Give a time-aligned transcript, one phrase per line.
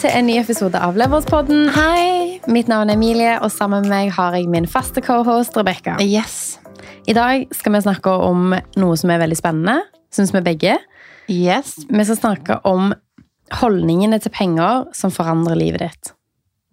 [0.00, 1.66] til en ny episode av Leverspodden.
[1.74, 2.38] Hei!
[2.48, 5.98] Mitt navn er Emilie, og sammen med meg har jeg min faste cohost Rebekka.
[6.00, 6.56] Yes.
[7.04, 9.82] I dag skal vi snakke om noe som er veldig spennende,
[10.14, 10.78] syns vi begge.
[11.28, 11.74] Yes.
[11.84, 12.94] Vi skal snakke om
[13.60, 16.14] holdningene til penger som forandrer livet ditt.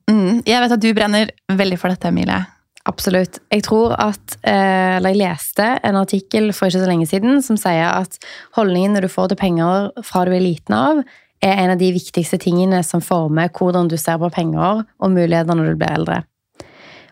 [0.08, 2.46] Mm, jeg vet at du brenner veldig for dette, Emilie.
[2.88, 3.42] Absolutt.
[3.52, 7.60] Jeg tror at, eh, eller jeg leste en artikkel for ikke så lenge siden som
[7.60, 8.16] sier at
[8.56, 11.04] holdningen du får til penger fra du er liten av,
[11.44, 15.58] er en av de viktigste tingene som former hvordan du ser på penger og muligheter
[15.58, 16.22] når du blir eldre.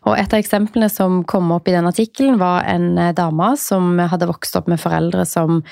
[0.05, 3.97] Og Et av eksemplene som kom opp i den artikkelen, var en eh, dame som
[3.97, 5.63] hadde vokst opp med foreldre som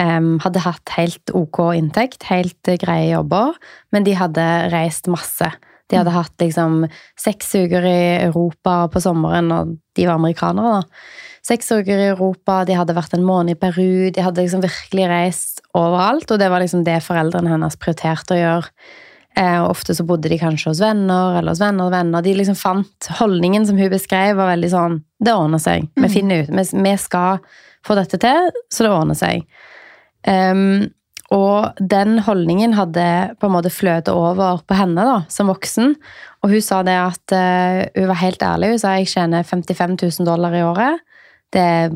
[0.00, 3.52] um, hadde hatt helt ok inntekt, helt uh, greie jobber,
[3.92, 5.50] men de hadde reist masse.
[5.92, 6.86] De hadde hatt liksom
[7.20, 11.04] seks uker i Europa på sommeren, og de var amerikanere, da.
[11.44, 15.08] Seks uker i Europa, de hadde vært en måned i Peru, de hadde liksom virkelig
[15.10, 18.70] reist overalt, og det var liksom det foreldrene hennes prioriterte å gjøre.
[19.36, 22.22] Eh, ofte så bodde de kanskje hos venner eller hos venner og venner.
[22.22, 25.88] De liksom fant holdningen som hun beskrev, var veldig sånn Det ordner seg.
[25.98, 26.52] Vi finner ut.
[26.54, 27.40] Vi, vi skal
[27.84, 29.42] få dette til, så det ordner seg.
[30.24, 30.86] Um,
[31.34, 33.06] og den holdningen hadde
[33.40, 35.96] på en måte fløtet over på henne da, som voksen.
[36.44, 38.70] Og hun sa det at uh, hun var helt ærlig.
[38.76, 41.02] Hun sa jeg tjener 55 000 dollar i året.
[41.54, 41.92] Det er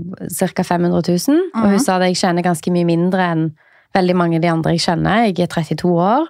[0.54, 0.62] ca.
[0.62, 1.40] 500 000.
[1.58, 3.48] Og hun sa det jeg tjener ganske mye mindre enn
[3.96, 5.26] veldig mange av de andre jeg kjenner.
[5.26, 6.28] Jeg er 32 år.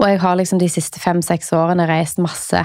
[0.00, 2.62] Og jeg har liksom de siste fem-seks årene reist masse.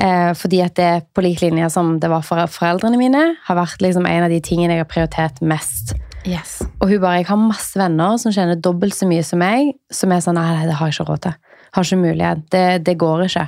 [0.00, 3.82] Eh, fordi at det på lik linje som det var for foreldrene mine, har vært
[3.84, 5.94] liksom en av de tingene jeg har prioritert mest.
[6.28, 6.58] Yes.
[6.80, 10.12] Og hun bare Jeg har masse venner som tjener dobbelt så mye som meg, som
[10.12, 11.36] er sånn Nei, nei det har jeg ikke råd til.
[11.70, 12.42] Har ikke mulighet.
[12.52, 13.46] Det, det går ikke.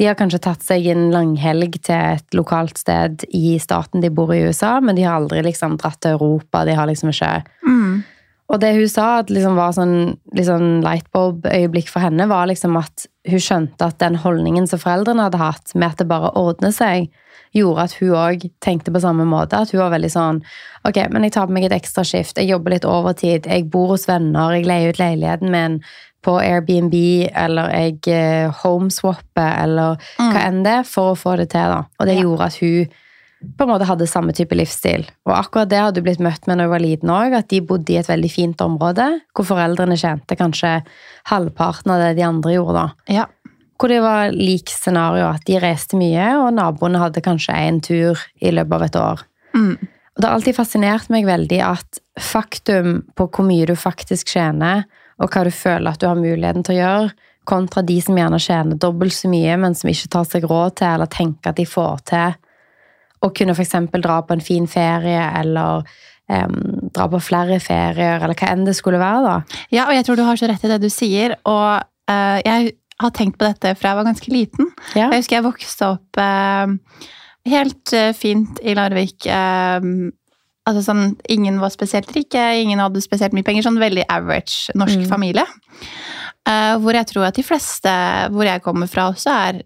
[0.00, 4.32] De har kanskje tatt seg en langhelg til et lokalt sted i staten de bor
[4.32, 6.64] i USA, men de har aldri liksom dratt til Europa.
[6.64, 8.02] De har liksom ikke Mm.
[8.48, 13.06] og det hun sa at liksom var sånn, liksom lightbulb-øyeblikk for henne, var liksom at
[13.28, 17.08] hun skjønte at den holdningen som foreldrene hadde hatt, med at det bare ordner seg,
[17.54, 19.52] gjorde at hun òg tenkte på samme måte.
[19.60, 20.42] At hun var veldig sånn
[20.84, 23.92] Ok, men jeg tar på meg et ekstra skift, jeg jobber litt overtid, jeg bor
[23.92, 25.76] hos venner, jeg leier ut leiligheten min
[26.22, 26.94] på Airbnb,
[27.34, 31.60] eller jeg eh, homeswapper, eller hva enn det, for å få det til.
[31.74, 31.84] da.
[32.00, 32.22] Og det Ja.
[32.22, 32.86] gjorde at hun
[33.58, 35.02] på en måte hadde samme type livsstil.
[35.26, 37.60] Og akkurat det hadde hun blitt møtt med når hun var liten òg, at de
[37.60, 40.84] bodde i et veldig fint område, hvor foreldrene tjente kanskje
[41.26, 42.74] halvparten av det de andre gjorde.
[42.74, 43.12] da.
[43.12, 43.26] Ja.
[43.80, 48.14] Hvor det var lik scenario, at de reiste mye, og naboene hadde kanskje én tur
[48.40, 49.24] i løpet av et år.
[49.56, 49.72] Mm.
[50.14, 54.84] Og det har alltid fascinert meg veldig at faktum på hvor mye du faktisk tjener,
[55.22, 57.10] og hva du føler at du har muligheten til å gjøre,
[57.48, 60.90] kontra de som gjerne tjener dobbelt så mye, men som ikke tar seg råd til,
[60.92, 62.36] eller tenker at de får til
[63.22, 63.76] å kunne f.eks.
[64.02, 65.82] dra på en fin ferie, eller
[66.30, 69.64] um, dra på flere ferier, eller hva enn det skulle være, da.
[69.74, 71.36] ja, og jeg tror du har så rett i det du sier.
[71.46, 74.70] Og uh, jeg har tenkt på dette fra jeg var ganske liten.
[74.94, 75.08] Ja.
[75.10, 76.74] Jeg husker jeg vokste opp eh,
[77.50, 79.26] helt eh, fint i Larvik.
[79.26, 79.88] eh,
[80.68, 83.64] altså sånn, ingen var spesielt rike, ingen hadde spesielt mye penger.
[83.66, 85.08] Sånn veldig average norsk Mm.
[85.10, 85.44] familie.
[86.48, 87.92] Uh, hvor jeg tror at de fleste
[88.30, 89.62] hvor jeg kommer fra, også er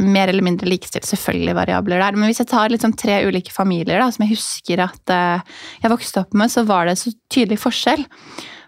[0.00, 1.04] mer eller mindre likestilt.
[1.08, 2.12] Selvfølgelig variabler der.
[2.16, 5.40] Men hvis jeg tar liksom tre ulike familier da, som jeg husker at uh,
[5.82, 8.04] jeg vokste opp med, så var det så tydelig forskjell.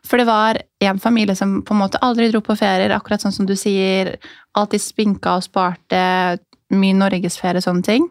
[0.04, 3.32] For det var en familie som på en måte aldri dro på ferier, akkurat sånn
[3.36, 4.16] som du sier.
[4.56, 6.38] Alltid spinka og sparte.
[6.72, 8.08] Mye norgesferie, og sånne ting.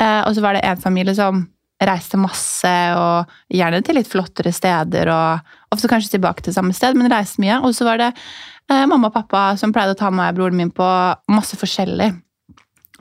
[0.00, 1.48] Uh, og så var det en familie som
[1.80, 5.10] reiste masse, og gjerne til litt flottere steder.
[5.10, 7.60] og Ofte kanskje tilbake til samme sted, men reiste mye.
[7.64, 10.58] Og så var det eh, mamma og pappa som pleide å ta meg og broren
[10.60, 10.88] min på
[11.32, 12.12] masse forskjellig.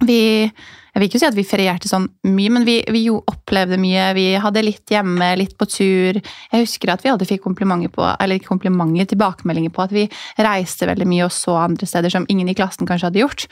[0.08, 3.76] Vi, jeg vil ikke si at vi ferierte sånn mye, men vi, vi jo opplevde
[3.82, 4.06] mye.
[4.16, 6.22] Vi hadde litt hjemme, litt på tur.
[6.22, 10.08] Jeg husker at vi alltid fikk komplimenter på, eller komplimenter, tilbakemeldinger på at vi
[10.40, 13.50] reiste veldig mye og så andre steder som ingen i klassen kanskje hadde gjort.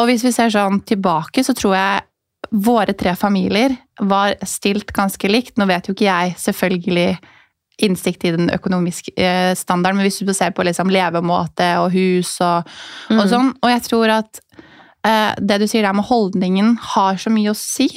[0.00, 2.08] Og hvis vi ser sånn tilbake, så tror jeg
[2.50, 5.56] våre tre familier var stilt ganske likt.
[5.58, 7.18] Nå vet jo ikke jeg selvfølgelig
[7.82, 12.36] innsikt i den økonomiske eh, standarden, men hvis du ser på liksom levemåte og hus
[12.40, 12.68] og,
[13.10, 13.28] og Mm.
[13.32, 14.40] sånn, og jeg tror at
[15.04, 17.88] eh, det du sier der med holdningen har så mye å si.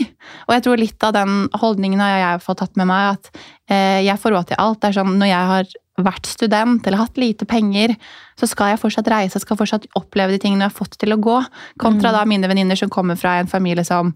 [0.47, 3.29] Og jeg tror litt av den holdningen har jeg fått tatt med meg, at
[3.69, 4.81] eh, jeg får råd til alt.
[4.81, 7.95] Det er sånn når jeg har vært student eller hatt lite penger,
[8.39, 11.17] så skal jeg fortsatt reise, skal fortsatt oppleve de tingene jeg har fått til å
[11.21, 11.37] gå.
[11.81, 14.13] Kontra da mine venninner som kommer fra en familie som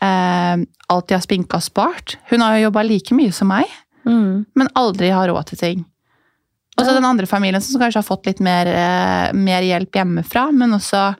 [0.00, 0.56] eh,
[0.88, 2.16] alltid har spinka og spart.
[2.30, 3.68] Hun har jo jobba like mye som meg,
[4.00, 4.46] Mm.
[4.56, 5.84] men aldri har råd til ting.
[6.78, 10.46] Og så den andre familien som kanskje har fått litt mer, eh, mer hjelp hjemmefra,
[10.56, 11.14] men også,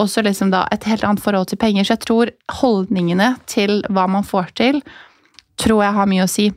[0.00, 1.84] også liksom da et helt annet forhold til penger.
[1.84, 2.30] Så jeg tror
[2.62, 4.80] holdningene til hva man får til,
[5.60, 6.50] tror jeg har mye å si.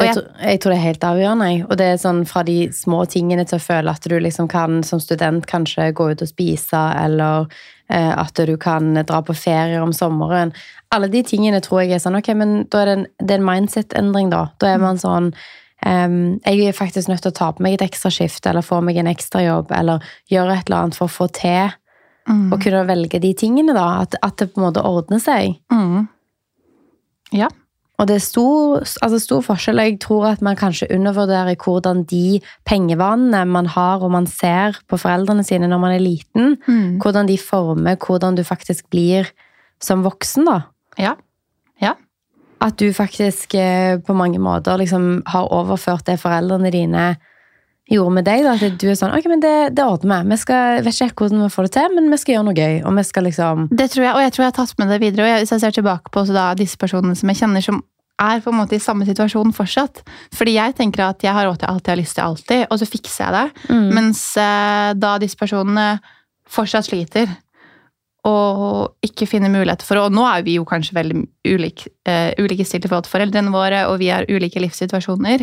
[0.00, 1.48] Og Jeg, jeg, tror, det er helt avgjørende.
[1.66, 4.80] Og det er sånn fra de små tingene til å føle at du liksom kan
[4.88, 7.44] som student kanskje gå ut og spise, eller
[7.92, 10.54] eh, at du kan dra på ferie om sommeren.
[10.96, 13.42] Alle de tingene tror jeg er sånn, ok, men da er det en, det er
[13.42, 14.46] en mindset-endring da.
[14.64, 15.28] Da er man sånn,
[15.84, 18.80] um, jeg er faktisk nødt til å ta på meg et ekstra skift, eller få
[18.80, 20.00] meg en ekstra jobb, eller
[20.32, 21.76] gjøre et eller annet for å få til,
[22.32, 23.90] mm, og kunne velge de tingene da.
[24.06, 25.60] At, at det på en måte ordner seg.
[25.72, 26.08] mm.
[27.32, 27.52] Ja.
[28.02, 29.78] Og det er stor, altså stor forskjell.
[29.78, 34.98] Jeg tror at man kanskje undervurderer hvordan de pengevanene man har og man ser på
[34.98, 36.98] foreldrene sine når man er liten, Mm.
[36.98, 39.30] hvordan de former hvordan du faktisk blir
[39.80, 40.44] som voksen.
[40.50, 40.62] da.
[40.98, 41.14] Ja.
[41.80, 41.94] Ja.
[42.60, 47.16] At du faktisk eh, på mange måter liksom har overført det foreldrene dine
[47.90, 48.42] gjorde med deg.
[48.44, 50.30] da, At du er sånn Ok, men det, det ordner vi.
[50.30, 52.76] Vi skal, vet ikke hvordan vi får det til, men vi skal gjøre noe gøy.
[52.86, 55.00] Og vi skal liksom Det tror jeg, og jeg tror jeg har tatt med det
[55.02, 55.24] videre.
[55.24, 57.82] Og jeg, hvis jeg ser tilbake på da, disse personene som jeg kjenner som
[58.20, 60.02] er på en måte i samme situasjon fortsatt.
[60.36, 62.80] Fordi jeg tenker at jeg har råd til alt jeg har lyst til alltid, og
[62.80, 63.70] så fikser jeg det.
[63.72, 65.88] mm, Mens eh, da disse personene
[66.52, 67.30] fortsatt sliter
[68.28, 72.62] og ikke finner muligheter for Og nå er vi jo kanskje veldig ulike, uh, ulike
[72.62, 75.42] stilt i forhold til foreldrene våre, og vi har ulike livssituasjoner.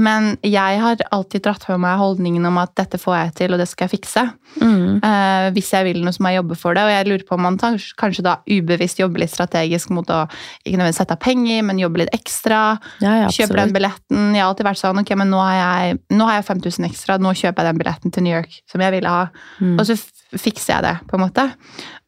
[0.00, 3.60] Men jeg har alltid dratt med meg holdningen om at dette får jeg til, og
[3.60, 4.22] det skal jeg fikse.
[4.60, 6.84] mm, Eh, hvis jeg vil noe, så må jeg jobbe for det.
[6.86, 10.22] Og jeg lurer på om man tar, kanskje da ubevisst jobber litt strategisk mot å
[10.62, 12.62] ikke nødvendigvis sette av penger, men jobbe litt ekstra.
[13.04, 14.32] ja, ja, kjøpe den billetten.
[14.32, 17.18] Jeg har alltid vært sånn ok, men nå har jeg, nå har jeg 5000 ekstra,
[17.18, 19.26] nå kjøper jeg den billetten til New York som jeg ville ha.
[19.60, 19.76] Mm.
[19.76, 19.98] Og så
[20.38, 21.48] fikser jeg det, på en måte.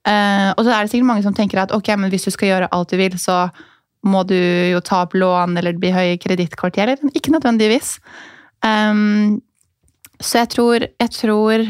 [0.05, 2.53] Eh, og så er det sikkert mange som tenker at ok, men hvis du skal
[2.53, 3.49] gjøre alt du vil, så
[4.05, 7.01] må du jo ta opp lån eller det blir høye kredittkortgjelder.
[7.17, 7.97] Ikke nødvendigvis.
[8.65, 9.41] Um,
[10.21, 11.65] så jeg tror, jeg tror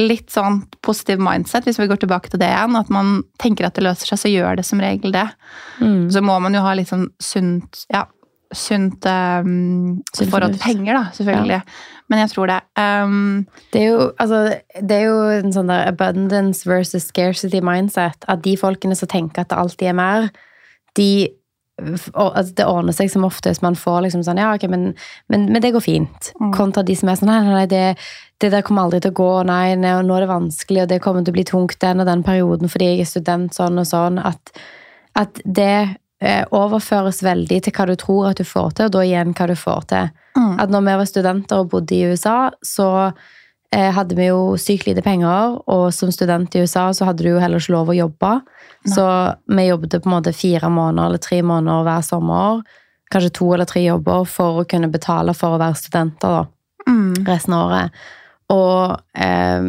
[0.00, 3.76] litt sånn positiv mindset, hvis vi går tilbake til det igjen, at man tenker at
[3.76, 5.26] det løser seg, så gjør det som regel det.
[5.82, 6.08] Mm.
[6.14, 8.06] Så må man jo ha litt sånn sunt ja,
[8.56, 11.60] sunt um, forhold til penger, da, selvfølgelig.
[12.10, 12.60] Men jeg tror det.
[12.80, 14.40] Um, Det er, jo, altså,
[14.80, 18.24] det er jo en sånn der abundance versus scarcity mindset.
[18.26, 20.30] At de folkene som tenker at det alltid er mer,
[20.98, 21.12] de
[21.80, 23.62] Det ordner seg som oftest.
[23.62, 24.90] Man får liksom sånn Ja, ok, men,
[25.32, 26.32] men, men det går fint.
[26.40, 26.52] Mm.
[26.56, 27.84] Kontra de som er sånn Nei, nei, nei det,
[28.42, 29.30] det der kommer aldri til å gå.
[29.48, 32.08] Nei, nei, nå er det vanskelig, og det kommer til å bli tungt den og
[32.10, 34.20] den perioden fordi jeg er student, sånn og sånn.
[34.20, 34.54] At,
[35.18, 35.74] at det
[36.20, 39.50] eh, overføres veldig til hva du tror at du får til, og da igjen hva
[39.50, 40.14] du får til.
[40.38, 42.90] mm, At når vi var studenter og bodde i USA, så
[43.70, 47.42] hadde vi jo sykt lite penger, og som student i USA så hadde du jo
[47.42, 48.30] heller ikke lov å jobbe.
[48.88, 49.04] Så
[49.46, 52.64] vi jobbet på en måte fire måneder eller tre måneder hver sommer.
[53.12, 56.42] Kanskje to eller tre jobber for å kunne betale for å være studenter da,
[56.88, 58.02] mm, resten av året.
[58.50, 59.68] Og eh,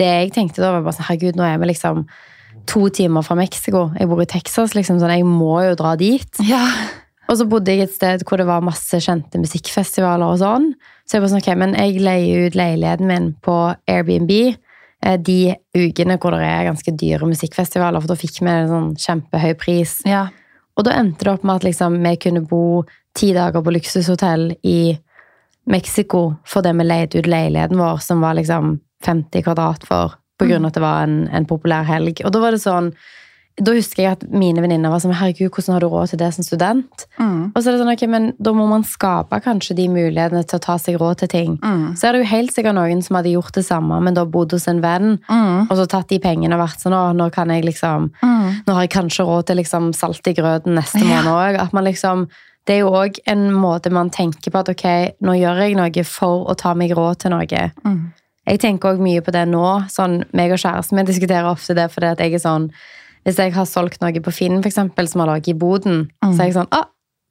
[0.00, 2.06] det jeg tenkte da, var bare sånn Herregud, nå er vi liksom
[2.70, 3.90] to timer fra Mexico.
[3.98, 6.30] Jeg bor i Texas, liksom, sånn, jeg må jo dra dit.
[6.48, 6.64] ja.
[7.30, 10.70] Og så bodde jeg et sted hvor det var masse kjente musikkfestivaler og sånn.
[11.04, 13.56] Så jeg bare sånn, ok, men jeg leier ut leiligheten min på
[13.90, 15.38] Airbnb eh, de
[15.76, 20.00] ukene hvor det er ganske dyre musikkfestivaler, for da fikk vi en sånn kjempehøy pris.
[20.08, 20.28] ja.
[20.74, 22.82] Og da endte det opp med at liksom, vi kunne bo
[23.14, 24.96] ti dager på luksushotell i
[25.70, 30.66] Mexico fordi vi leide ut leiligheten vår, som var liksom 50 kvadrat for, på grunn
[30.66, 32.24] av at det var en, en populær helg.
[32.24, 32.90] Og da var det sånn
[33.56, 36.30] da husker jeg at mine venninner var sånn Herregud, hvordan har du råd til det
[36.34, 37.04] som student?
[37.20, 40.42] Mm, Og så er det sånn, ok, men Da må man skape kanskje de mulighetene
[40.44, 41.52] til å ta seg råd til ting.
[41.62, 44.24] mm, Så er det jo helt sikkert noen som hadde gjort det samme, men da
[44.24, 47.30] bodd hos en venn, mm, og så tatt de pengene og vært sånn Å, nå
[47.32, 48.66] kan jeg liksom mm.
[48.66, 51.22] Nå har jeg kanskje råd til liksom salt i grøten neste Ja.
[51.22, 51.60] måned òg.
[51.62, 52.26] At man liksom
[52.66, 54.84] Det er jo òg en måte man tenker på at ok,
[55.22, 57.70] nå gjør jeg noe for å ta meg råd til noe.
[57.84, 58.12] Mm.
[58.48, 59.86] Jeg tenker òg mye på det nå.
[59.88, 62.70] sånn, meg og kjæresten min diskuterer ofte det fordi at jeg er sånn
[63.24, 66.34] Hvis jeg har solgt noe på Finn, for eksempel, som har laget i boden, Mm.
[66.36, 66.84] så er jeg sånn ah,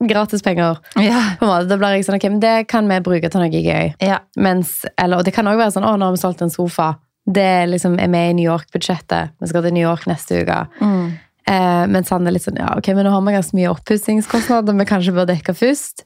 [0.03, 0.79] gratis penger.
[0.97, 1.35] Ja.
[1.39, 3.49] På en måte, Da blir jeg sånn, ok, men det kan vi bruke til noe
[3.49, 3.93] gøy.
[4.01, 4.19] ja.
[4.37, 6.95] Mens, eller, og det kan òg være sånn å, nå har vi solgt en sofa.
[7.25, 9.29] Det liksom er med i New York-budsjettet.
[9.39, 10.67] Vi skal til New York neste uke.
[10.81, 11.13] Mm.
[11.47, 14.75] Eh, mens han er litt sånn, ja, ok, men nå har vi ganske mye oppussingskostnader
[14.77, 16.03] vi kanskje bør dekke først.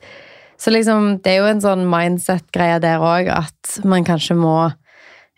[0.60, 4.74] Så liksom, det er jo en sånn mindset-greie der òg, at man kanskje må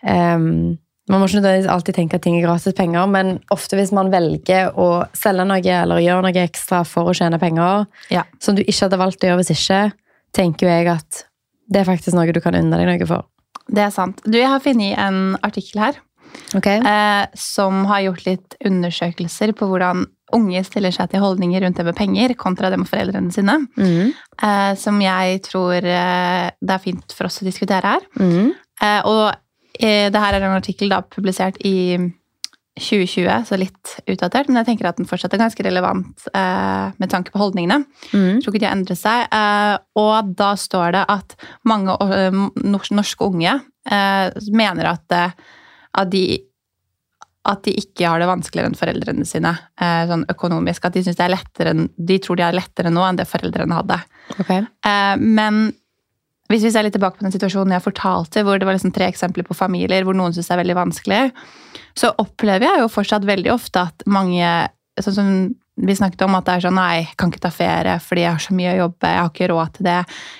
[0.03, 0.77] ehm,
[1.09, 4.11] Man må ikke nødvendigvis alltid tenke at ting er gratis penger, men ofte hvis man
[4.13, 8.23] velger å selge noe eller gjøre noe ekstra for å tjene penger, Ja.
[8.39, 9.81] som du ikke hadde valgt å gjøre hvis ikke,
[10.37, 11.23] tenker jeg at
[11.69, 13.25] det er faktisk noe du kan unne deg noe for.
[13.69, 14.21] Det er sant.
[14.25, 15.99] Du, jeg har funnet en artikkel her
[16.57, 16.79] okay.
[16.81, 20.05] eh, som har gjort litt undersøkelser på hvordan
[20.37, 23.55] unge stiller seg til holdninger rundt det med penger kontra det med foreldrene sine.
[23.77, 24.11] Mm.
[24.13, 28.05] Eh, som jeg tror eh, det er fint for oss å diskutere her.
[28.21, 28.51] Mm.
[28.81, 29.33] Eh, og
[29.79, 31.97] eh, det her er en artikkel da publisert i
[32.79, 37.11] 2020, så litt utdatert, men jeg tenker at den fortsatt er ganske relevant eh, med
[37.11, 37.81] tanke på holdningene.
[38.13, 38.37] Mm.
[38.37, 39.25] Jeg tror ikke de har endret seg.
[39.35, 41.35] Eh, og da står det at
[41.67, 46.23] mange eh, nors- norske unge eh, mener at, at, de,
[47.51, 50.87] at de ikke har det vanskeligere enn foreldrene sine eh, sånn økonomisk.
[50.87, 53.81] At de, synes det er lettere, de tror de har lettere nå enn det foreldrene
[53.81, 53.99] hadde.
[54.39, 54.63] Okay.
[54.87, 55.65] Eh, men
[56.49, 59.05] hvis vi ser litt tilbake på den situasjonen jeg fortalte, hvor det var liksom tre
[59.11, 61.21] eksempler på familier hvor noen syns det er veldig vanskelig,
[61.97, 64.49] så opplever jeg jo fortsatt veldig ofte at mange
[64.99, 65.27] Sånn som
[65.79, 68.33] vi snakket om, at det er sånn Nei, jeg kan ikke ta ferie fordi jeg
[68.35, 69.99] har så mye å jobbe, jeg har ikke råd til det.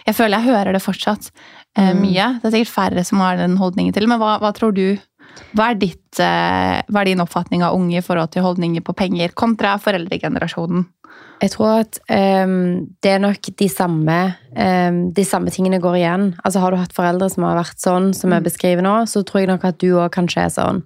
[0.10, 1.30] Jeg føler jeg hører det fortsatt
[1.78, 2.02] eh, Mm.
[2.02, 2.26] mye.
[2.42, 4.98] Det er sikkert færre som har den holdningen til, men hva, hva tror du?
[5.56, 8.98] Hva er, ditt, eh, hva er din oppfatning av unge i forhold til holdninger på
[9.00, 10.84] penger kontra foreldregenerasjonen?
[11.42, 14.16] Jeg tror at um, det er nok de samme,
[14.60, 16.26] um, de samme tingene går igjen.
[16.44, 18.48] Altså Har du hatt foreldre som har vært sånn som jeg Mm.
[18.50, 20.84] beskriver nå, så tror jeg nok at du òg kanskje er sånn.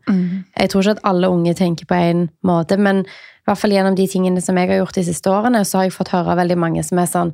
[0.60, 3.95] Jeg tror ikke at alle unge tenker på en måte, men i hvert fall gjennom
[3.95, 6.57] de tingene som jeg har gjort de siste årene, så har jeg fått høre veldig
[6.57, 7.33] mange som er sånn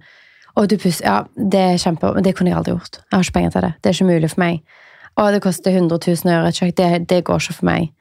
[0.57, 2.09] Å, du pusser Ja, det er kjempe...
[2.23, 2.97] Det kunne jeg aldri gjort.
[3.11, 3.73] Jeg har ikke penger til det.
[3.83, 4.63] Det er ikke mulig for meg.
[5.15, 6.75] Å, det koster 100 000 å gjøre et kjøkken.
[6.75, 7.91] Det, det går ikke for meg.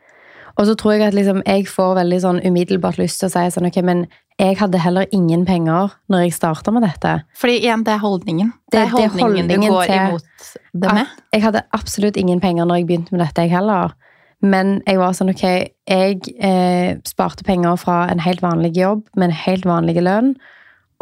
[0.59, 3.45] Og så tror jeg at liksom, jeg får veldig sånn umiddelbart lyst til å si
[3.55, 4.07] sånn, ok, men
[4.39, 7.15] jeg hadde heller ingen penger når jeg starta med dette.
[7.39, 8.53] Fordi igjen, det er holdningen.
[8.71, 11.17] Det, er det er holdningen, holdningen du går imot det med.
[11.35, 13.95] Jeg hadde absolutt ingen penger når jeg begynte med dette, jeg heller.
[14.43, 15.45] Men jeg var sånn, ok,
[15.91, 20.37] jeg eh, sparte penger fra en helt vanlig jobb med en helt vanlig lønn,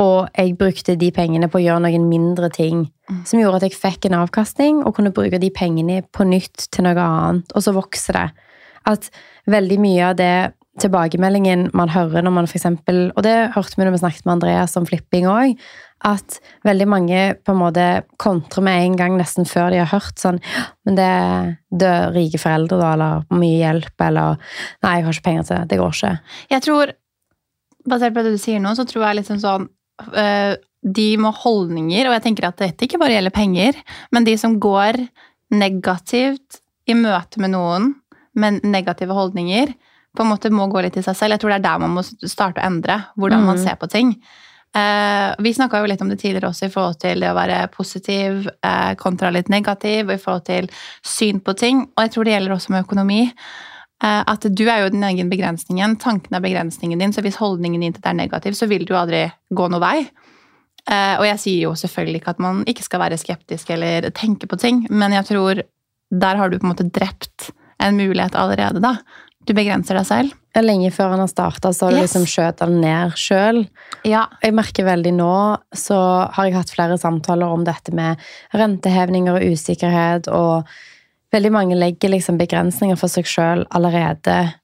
[0.01, 3.23] og jeg brukte de pengene på å gjøre noen mindre ting Mm.
[3.25, 6.87] som gjorde at jeg fikk en avkastning og kunne bruke de pengene på nytt til
[6.87, 8.27] noe annet, og så vokser det.
[8.87, 9.11] At
[9.51, 10.37] veldig mye av det
[10.83, 14.77] tilbakemeldingen man hører når man eksempel, og det hørte vi når vi snakket med Andreas
[14.77, 15.55] om flipping òg,
[16.05, 17.85] at veldig mange på en måte
[18.21, 20.43] kontrer med en gang nesten før de har hørt sånn
[20.85, 24.37] Men det, er er rike foreldre, da, eller mye hjelp, eller
[24.85, 25.69] Nei, jeg har ikke penger til det.
[25.71, 26.13] Det går ikke.
[26.53, 26.93] Jeg tror,
[27.89, 29.69] basert på det du sier nå, så tror jeg liksom sånn
[30.13, 30.53] øh,
[31.01, 33.81] De med holdninger, og jeg tenker at dette ikke bare gjelder penger,
[34.13, 35.01] men de som går
[35.57, 37.95] negativt i møte med noen
[38.37, 39.75] med negative holdninger,
[40.17, 41.37] på en måte må gå litt i seg selv.
[41.37, 43.65] Jeg tror det er der man må starte å endre hvordan man Mm.
[43.65, 44.15] ser på ting.
[44.75, 47.69] Eh, vi snakka jo litt om det tidligere også i forhold til det å være
[47.73, 50.69] positiv eh, kontra litt negativ, og i forhold til
[51.03, 51.81] syn på ting.
[51.97, 53.23] Og jeg tror det gjelder også med økonomi.
[54.05, 55.97] Eh, at du er jo din egen begrensningen.
[55.99, 57.13] Tanken er begrensningen din.
[57.13, 60.09] Så hvis holdningen din til det er negativ, så vil du aldri gå noe vei.
[60.89, 64.47] Eh, og jeg sier jo selvfølgelig ikke at man ikke skal være skeptisk eller tenke
[64.47, 65.63] på ting, men jeg tror
[66.13, 68.97] der har du på en måte drept en mulighet allerede, da.
[69.47, 70.33] Du begrenser deg selv.
[70.57, 72.15] Lenge før han har starta, så har du Yes.
[72.15, 73.69] liksom skjøt han ned sjøl.
[74.05, 74.27] Ja.
[74.43, 78.17] Jeg merker veldig nå, så har jeg hatt flere samtaler om dette med
[78.55, 80.65] rentehevninger og usikkerhet, og
[81.33, 84.55] veldig mange legger liksom begrensninger for seg sjøl allerede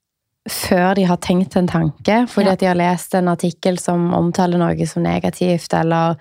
[0.48, 2.52] før de har tenkt en tanke, fordi Ja.
[2.52, 6.16] at de har lest en artikkel som omtaler noe som negativt, eller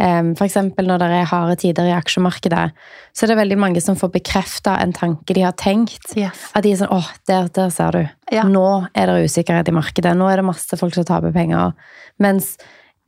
[0.00, 2.70] eksempel når det er harde tider i aksjemarkedet,
[3.12, 6.12] så er det veldig mange som får bekrefta en tanke de har tenkt.
[6.16, 6.48] Yes.
[6.56, 8.02] At de er sånn åh, der, der ser du.
[8.32, 8.46] Ja.
[8.48, 10.14] Nå er det usikkerhet i markedet.
[10.16, 11.74] Nå er det masse folk som taper penger.
[12.22, 12.54] Mens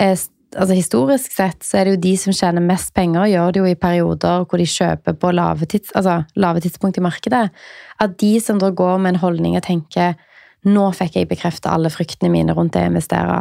[0.03, 0.17] eh,
[0.57, 3.71] altså, historisk sett så er det jo de som tjener mest penger, gjør det jo
[3.71, 7.47] i perioder hvor de kjøper på lave, tids, altså, lave tidspunkt i markedet.
[8.03, 10.19] At de som da går med en holdning og tenker
[10.69, 13.39] nå fikk jeg bekrefta alle fryktene mine rundt det å investere.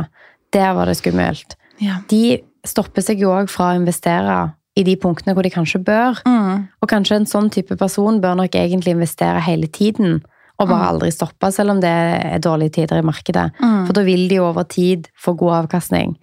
[0.56, 1.54] Der var det skummelt.
[1.82, 2.00] Ja.
[2.10, 6.22] De stopper seg jo òg fra å investere i de punktene hvor de kanskje bør.
[6.28, 6.68] Mm.
[6.82, 10.22] Og kanskje en sånn type person bør nok egentlig investere hele tiden,
[10.60, 10.90] og bare Mm.
[10.94, 13.52] aldri stoppe, selv om det er dårlige tider i markedet.
[13.60, 13.86] Mm.
[13.88, 16.16] For da vil de over tid få god avkastning.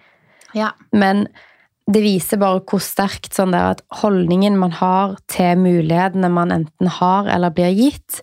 [0.55, 0.71] Ja.
[0.93, 1.27] Men
[1.91, 6.87] det viser bare hvor sterkt sånn der at holdningen man har til mulighetene man enten
[6.87, 8.21] har eller blir gitt,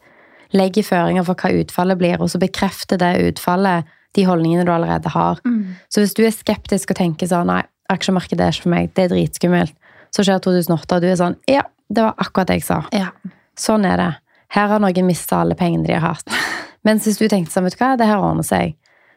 [0.55, 5.11] legger føringer for hva utfallet blir, og så bekrefter det utfallet de holdningene du allerede
[5.13, 5.41] har.
[5.45, 5.77] Mm.
[5.91, 9.05] Så hvis du er skeptisk og tenker sånn nei, aksjemarkedet er ikke for meg, det
[9.05, 9.75] er dritskummelt,
[10.15, 12.83] så skjer 2008, og du er sånn ja, det var akkurat det jeg sa.
[12.93, 13.11] ja.
[13.57, 14.09] Sånn er det.
[14.53, 16.29] Her har noen mista alle pengene de har hatt.
[16.85, 18.75] Mens hvis du tenkte sånn, vet du hva, det her ordner seg.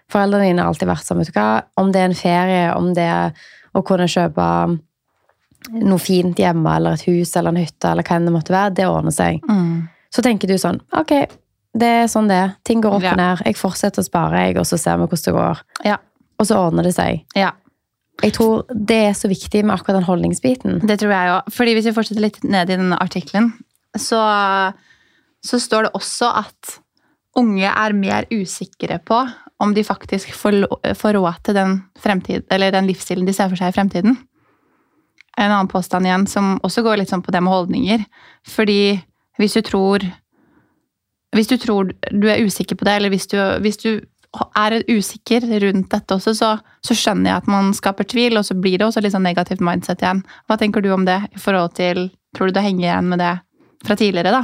[0.09, 1.47] Foreldrene dine har alltid vært sånn, vet du hva,
[1.77, 3.35] om det er en ferie, om det er
[3.75, 4.45] å kunne kjøpe
[5.75, 8.73] noe fint hjemme, eller et hus, eller en hytte, eller hva enn det måtte være,
[8.79, 9.43] det ordner seg.
[9.49, 9.89] Mm.
[10.15, 11.11] Så tenker du sånn, ok,
[11.83, 12.55] det er sånn det er.
[12.65, 13.11] Ting går opp Ja.
[13.13, 13.43] og ned.
[13.45, 15.61] Jeg fortsetter å spare, jeg, og så ser vi hvordan det går.
[15.91, 15.97] Ja.
[16.39, 17.25] Og så ordner det seg.
[17.37, 17.51] ja.
[18.19, 20.79] Jeg tror det er så viktig med akkurat den holdningsbiten.
[20.87, 21.51] Det tror jeg òg.
[21.55, 23.53] Fordi hvis vi fortsetter litt ned i denne artikkelen,
[23.97, 24.19] så,
[25.45, 26.79] så står det også at
[27.39, 29.21] unge er mer usikre på
[29.59, 30.61] om de faktisk får,
[30.95, 34.17] får råd til den, fremtid, den livsstilen de ser for seg i fremtiden.
[35.39, 38.03] En annen påstand igjen som også går litt sånn på det med holdninger.
[38.47, 38.99] Fordi
[39.39, 40.03] hvis du tror
[41.35, 43.99] hvis du tror du er usikker på det, eller hvis du, hvis du
[44.37, 46.51] er usikker rundt dette også, så,
[46.85, 49.63] så, skjønner jeg at man skaper tvil, og så blir det også litt sånn negativt
[49.65, 50.21] mindset igjen.
[50.47, 53.31] Hva tenker du om det i forhold til Tror du det henger igjen med det
[53.81, 54.41] fra tidligere, da?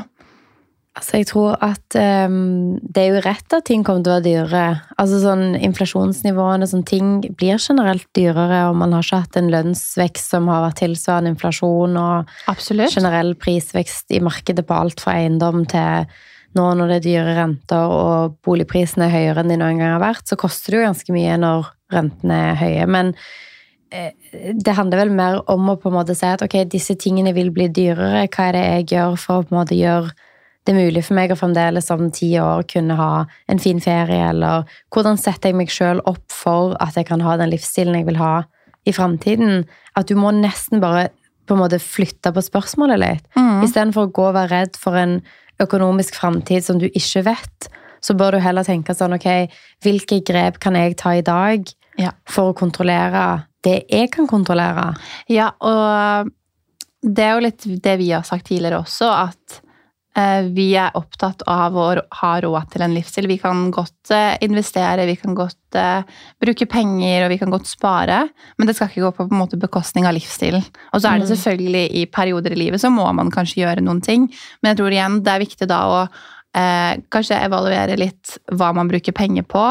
[0.95, 4.25] Altså, jeg tror at um, det er jo rett at ting kommer til å være
[4.25, 4.67] dyrere.
[4.95, 10.31] Altså sånn Inflasjonsnivåene sånn ting blir generelt dyrere, og man har ikke hatt en lønnsvekst
[10.33, 12.95] som har vært tilsvarende inflasjon, og Absolutt.
[12.95, 16.07] generell prisvekst i markedet på alt fra eiendom til
[16.55, 20.03] nå når det er dyre renter og boligprisene er høyere enn de noen gang har
[20.03, 22.85] vært, så koster det jo ganske mye når rentene er høye.
[22.91, 23.11] Men
[23.91, 24.13] eh,
[24.55, 27.51] det handler vel mer om å på en måte si at ok, disse tingene vil
[27.55, 28.25] bli dyrere.
[28.31, 30.15] Hva er det jeg gjør for å på en måte gjøre
[30.65, 33.11] det mulig for meg å fremdeles om ti år kunne ha
[33.51, 37.35] en fin ferie, eller hvordan setter jeg meg sjøl opp for at jeg kan ha
[37.37, 38.33] den livsstilen jeg vil ha
[38.89, 39.67] i framtiden?
[39.93, 41.11] At du må nesten bare
[41.45, 43.27] på en måte flytte på spørsmålet litt.
[43.37, 43.61] Mm.
[43.67, 45.19] Istedenfor å gå og være redd for en
[45.63, 47.69] økonomisk framtid som du ikke vet,
[48.03, 49.29] så bør du heller tenke sånn ok,
[49.83, 51.65] hvilke grep kan jeg ta i dag
[52.01, 52.11] ja.
[52.29, 54.91] for å kontrollere det jeg kan kontrollere?
[55.31, 56.29] Ja, og
[57.05, 59.61] det er jo litt det vi har sagt tidligere også, at
[60.55, 61.87] vi er opptatt av å
[62.21, 63.27] ha råd til en livsstil.
[63.27, 66.07] Vi kan godt eh, investere, vi kan godt uh,
[66.39, 68.21] bruke penger og vi kan godt spare,
[68.55, 70.63] men det skal ikke gå på, på måte bekostning av livsstilen.
[70.93, 71.31] Og så er det mm.
[71.33, 74.29] selvfølgelig i perioder i livet så må man kanskje gjøre noen ting,
[74.61, 78.91] men jeg tror igjen det er viktig da å eh, kanskje evaluere litt hva man
[78.91, 79.67] bruker penger på,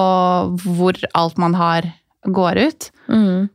[0.00, 1.88] og hvor alt man har,
[2.24, 2.92] går ut.
[3.10, 3.48] Mm.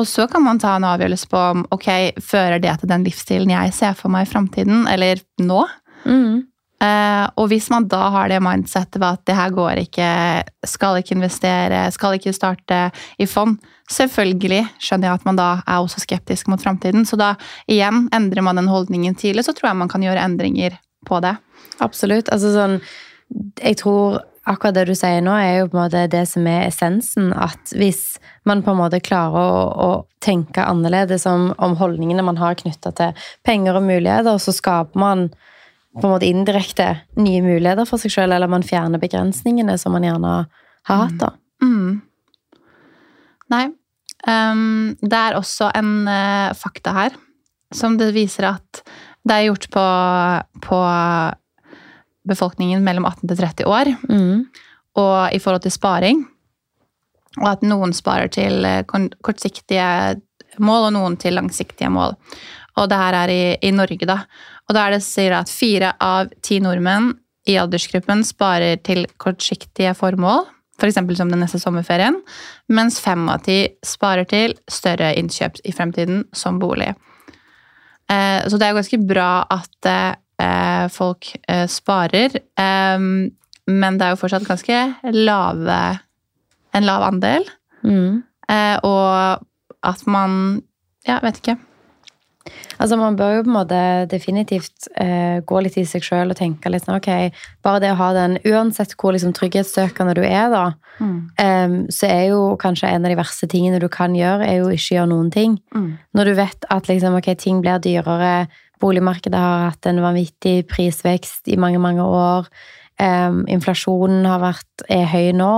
[0.00, 1.88] Og så kan man ta en avgjørelse på om ok,
[2.24, 5.64] fører det til den livsstilen jeg ser for meg i framtiden, eller nå.
[6.06, 6.46] Mm.
[6.80, 10.06] Uh, og hvis man da har det mindsettet ved at det her går ikke,
[10.64, 12.78] skal ikke investere, skal ikke starte
[13.20, 13.58] i fond,
[13.92, 17.04] selvfølgelig skjønner jeg at man da er også skeptisk mot framtiden.
[17.04, 17.34] Så da
[17.68, 21.36] igjen endrer man den holdningen tidlig, så tror jeg man kan gjøre endringer på det.
[21.84, 22.32] Absolutt.
[22.32, 22.80] Altså sånn
[23.60, 26.66] Jeg tror akkurat det du sier nå, er jo på en måte det som er
[26.68, 27.30] essensen.
[27.36, 29.90] At hvis man på en måte klarer å, å
[30.24, 35.28] tenke annerledes om, om, holdningene man har knytta til penger og muligheter, så skaper man
[35.98, 40.06] på en måte indirekte nye muligheter for seg sjøl, eller man fjerner begrensningene som man
[40.06, 40.34] gjerne
[40.88, 41.18] har hatt.
[41.20, 41.34] da.
[41.64, 41.74] Mm.
[41.74, 42.56] Mm.
[43.50, 43.66] Nei.
[44.28, 47.14] Um, det er også en uh, fakta her
[47.72, 48.82] som det viser at
[49.24, 49.84] det er gjort på,
[50.64, 50.78] på
[52.28, 53.92] befolkningen mellom 18 til 30 år.
[54.10, 54.44] Mm.
[55.00, 56.24] Og i forhold til sparing.
[57.40, 58.82] Og at noen sparer til eh,
[59.22, 59.86] kortsiktige
[60.58, 62.16] mål, og noen til langsiktige mål.
[62.78, 64.22] Og det her er i, i Norge, da.
[64.68, 67.12] Og da er det sier at fire av ti nordmenn
[67.48, 70.44] i aldersgruppen sparer til kortsiktige formål,
[70.80, 70.96] f.eks.
[70.96, 72.20] For som den neste sommerferien,
[72.72, 76.92] mens fem av ti sparer til større innkjøp i fremtiden, som bolig.
[78.10, 80.16] Eh, så det er ganske bra at eh, eh,
[80.92, 82.38] folk eh, sparer.
[82.60, 84.78] men det er jo fortsatt ganske
[85.12, 85.80] lave
[86.74, 87.44] En lav andel.
[87.82, 88.22] Mm.
[88.50, 89.46] Eh, og
[89.82, 90.62] at man
[91.06, 91.56] Ja, vet ikke.
[92.80, 96.38] Altså Man bør jo på en måte definitivt eh, gå litt i seg sjøl og
[96.38, 100.48] tenke litt sånn ok, Bare det å ha den Uansett hvor liksom trygghetssøkende du er,
[100.52, 100.64] da,
[100.98, 101.18] mm.
[101.44, 104.72] eh, så er jo kanskje en av de verste tingene du kan gjøre, er jo
[104.72, 105.58] ikke gjøre noen ting.
[105.76, 105.92] Mm.
[106.16, 108.48] Når du vet at liksom, ok, ting blir dyrere,
[108.80, 112.48] Boligmarkedet har hatt en vanvittig prisvekst i mange, mange år.
[113.00, 115.52] Um, inflasjonen har vært, er høy nå.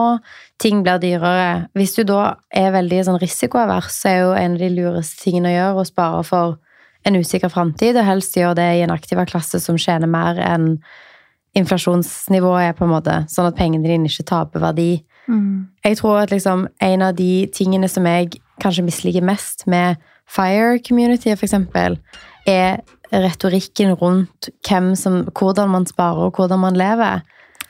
[0.62, 1.68] Ting blir dyrere.
[1.74, 5.50] Hvis du da er veldig sånn risikoavers, så er jo en av de lureste tingene
[5.50, 6.60] å gjøre å spare for
[7.02, 10.76] en usikker framtid, og helst gjøre det i en aktiva klasse som tjener mer enn
[11.58, 15.02] inflasjonsnivået er, på en måte, sånn at pengene dine ikke taper verdi.
[15.26, 15.68] Mm.
[15.84, 20.78] Jeg tror at liksom en av de tingene som jeg kanskje misliker mest med FIRE
[20.86, 21.98] community, for eksempel,
[22.48, 22.80] er
[23.12, 24.48] retorikken rundt
[24.96, 27.22] som, hvordan man sparer og hvordan man lever.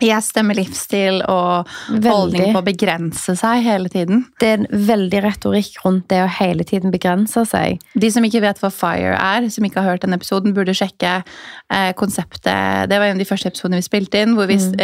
[0.03, 1.69] Jeg stemmer livsstil og
[2.03, 4.25] holdning på å begrense seg hele tiden.
[4.43, 7.83] Det er en veldig retorikk rundt det å hele tiden begrense seg.
[7.95, 11.21] De som ikke vet hva FIRE er, som ikke har hørt den episoden, burde sjekke
[11.23, 12.91] eh, konseptet.
[12.91, 14.75] Det var en av de første episodene vi spilte inn, hvor vi mm.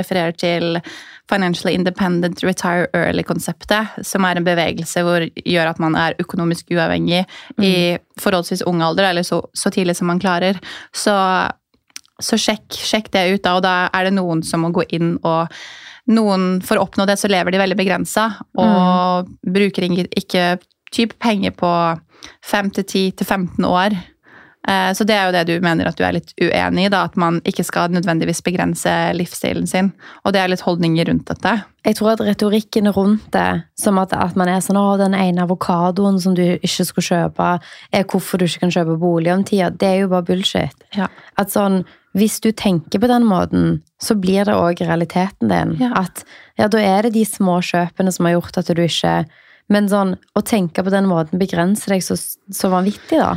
[0.00, 0.80] refererer til
[1.28, 7.24] Financially Independent Retire Early-konseptet, som er en bevegelse hvor gjør at man er økonomisk uavhengig
[7.24, 7.64] mm.
[7.64, 7.72] i
[8.20, 10.60] forholdsvis ung alder, eller så, så tidlig som man klarer.
[10.96, 11.14] Så,
[12.22, 15.16] så sjekk, sjekk, det ut, da, og da er det noen som må gå inn
[15.22, 15.52] og
[16.08, 19.50] noen, For å oppnå det, så lever de veldig begrensa og mm.
[19.52, 19.84] bruker
[20.16, 20.44] ikke
[20.88, 21.68] type penger på
[22.48, 23.96] 5 til 10 til 15 år.
[24.68, 27.04] Eh, så det er jo det du mener at du er litt uenig i, da,
[27.08, 29.92] at man ikke skal nødvendigvis begrense livsstilen sin.
[30.24, 31.54] Og det er litt holdninger rundt dette.
[31.86, 35.46] Jeg tror at retorikken rundt det, som at, at man er sånn å, den ene
[35.46, 37.54] avokadoen som du ikke skulle kjøpe,
[37.94, 40.86] er hvorfor du ikke kan kjøpe bolig om tida, det er jo bare bullshit.
[40.96, 41.08] Ja.
[41.40, 41.84] At sånn,
[42.18, 45.76] hvis du tenker på den måten, så blir det òg realiteten din.
[45.80, 45.94] Ja.
[46.04, 46.26] At
[46.58, 49.20] ja, da er det de små kjøpene som har gjort at du ikke
[49.72, 53.36] Men sånn, å tenke på den måten begrenser deg så, så vanvittig, da.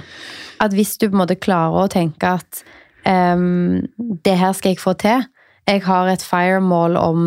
[0.64, 2.62] At hvis du på en måte klarer å tenke at
[3.08, 3.82] um,
[4.24, 5.26] det her skal jeg få til
[5.68, 7.26] Jeg har et fire-mål om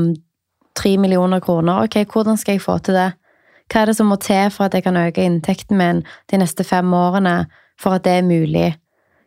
[0.75, 1.85] tre millioner kroner.
[1.85, 3.11] Ok, hvordan skal jeg få til det?
[3.71, 6.67] Hva er det som må til for at jeg kan øke inntekten min de neste
[6.67, 7.45] fem årene
[7.81, 8.73] for at det er mulig?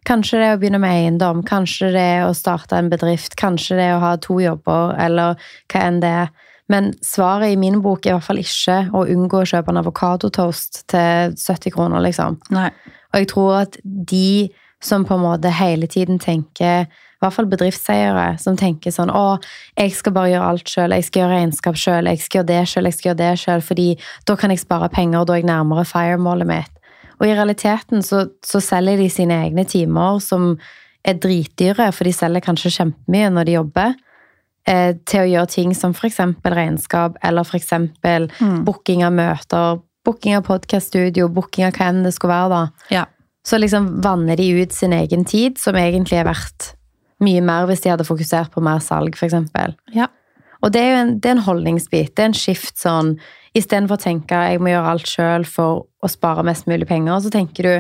[0.08, 3.80] Kanskje det er å begynne med eiendom, kanskje det er å starte en bedrift, kanskje
[3.80, 5.36] det er å ha to jobber, eller
[5.72, 6.30] hva enn det er.
[6.72, 9.82] Men svaret i min bok er i hvert fall ikke å unngå å kjøpe en
[9.82, 12.40] avokadotoast til 70 kroner, liksom.
[12.56, 12.70] Nei.
[13.14, 14.50] Og jeg tror at de
[14.84, 16.86] som på en måte hele tiden tenker,
[17.18, 19.40] i hvert fall bedriftseiere, som tenker sånn å,
[19.80, 22.60] jeg skal bare gjøre alt sjøl, jeg skal gjøre regnskap sjøl, jeg skal gjøre det
[22.70, 23.88] sjøl, jeg skal gjøre det sjøl, fordi
[24.30, 26.74] da kan jeg spare penger, og da er jeg nærmere fire-målet mitt.
[27.18, 30.52] Og i realiteten så, så selger de sine egne timer som
[31.08, 33.98] er dritdyre, for de selger kanskje kjempemye når de jobber,
[34.68, 38.64] eh, til å gjøre ting som eksempel regnskap, eller eksempel Mm.
[38.66, 42.72] booking av møter, booking av podcaststudio, booking av hva enn det skulle være da.
[42.92, 43.06] Ja.
[43.46, 46.74] Så liksom vanner de ut sin egen tid, som egentlig er verdt
[47.20, 49.76] mye mer hvis de hadde fokusert på mer salg, eksempel.
[49.94, 50.08] Ja.
[50.62, 53.18] Og det er jo en, det er en holdningsbit, det er en skift sånn,
[53.58, 57.32] istedenfor å tenke jeg må gjøre alt sjøl for å spare mest mulig penger, så
[57.34, 57.74] tenker du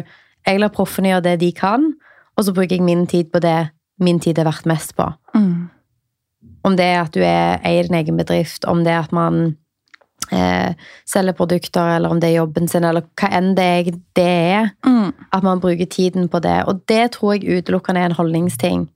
[0.47, 1.93] jeg lar proffene gjøre det de kan,
[2.37, 3.69] og så bruker jeg min tid på det
[3.99, 5.07] min tid er verdt mest på.
[5.35, 5.69] Mm.
[6.67, 9.55] Om det er at du er, eier din egen bedrift, om det er at man
[10.31, 10.73] eh,
[11.07, 14.69] selger produkter, eller om det er jobben sin, eller hva enn det er, det er.
[14.87, 15.13] Mm.
[15.33, 16.59] At man bruker tiden på det.
[16.67, 18.87] Og det tror jeg utelukkende er en holdningsting.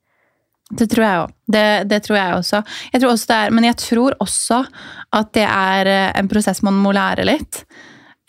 [0.71, 1.31] Det tror jeg òg.
[1.51, 2.61] Det, det tror jeg også.
[2.93, 4.61] Jeg tror også det er, men jeg tror også
[5.19, 7.63] at det er eh, en prosess man må lære litt.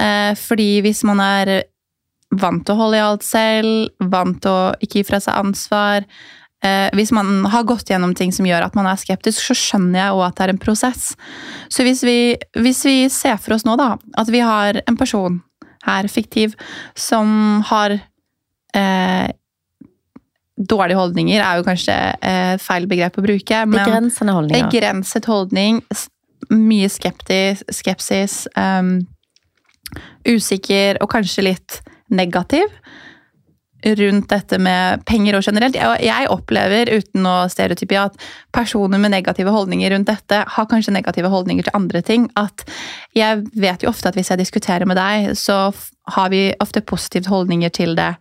[0.03, 1.61] Eh, fordi hvis man er
[2.33, 6.07] vant til å holde i alt selv, vant til å ikke gi fra seg ansvar
[6.65, 9.99] eh, Hvis man har gått gjennom ting som gjør at man er skeptisk, så skjønner
[10.05, 11.13] jeg òg at det er en prosess.
[11.73, 12.17] Så hvis vi,
[12.59, 15.41] hvis vi ser for oss nå da, at vi har en person
[15.87, 16.55] her, fiktiv,
[16.95, 17.99] som har
[18.75, 19.29] eh,
[20.63, 23.63] Dårlige holdninger er jo kanskje eh, feil begrep å bruke.
[23.67, 24.69] men- Begrensende holdninger.
[24.71, 25.81] Begrenset holdning,
[26.53, 29.01] mye skeptis, skepsis, um,
[30.29, 31.81] usikker og kanskje litt
[32.13, 32.69] negativ
[33.83, 35.77] rundt dette med penger og generelt.
[35.77, 41.31] Jeg, opplever, uten å stereotype, at personer med negative holdninger rundt dette har kanskje negative
[41.33, 42.29] holdninger til andre ting.
[42.39, 42.65] At
[43.17, 45.73] jeg vet jo ofte at hvis jeg diskuterer med deg, så
[46.17, 48.15] har vi ofte positive holdninger til det.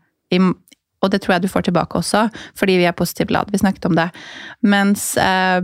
[1.02, 3.50] og det tror jeg du får tilbake også, fordi vi er positivt lad.
[3.52, 4.10] Vi snakket om det.
[4.62, 5.62] Mens, eh,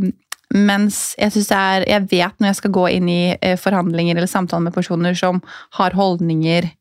[0.54, 4.64] mens jeg er Jeg vet når jeg skal gå inn i eh, forhandlinger eller samtaler
[4.64, 6.72] med personer som har holdninger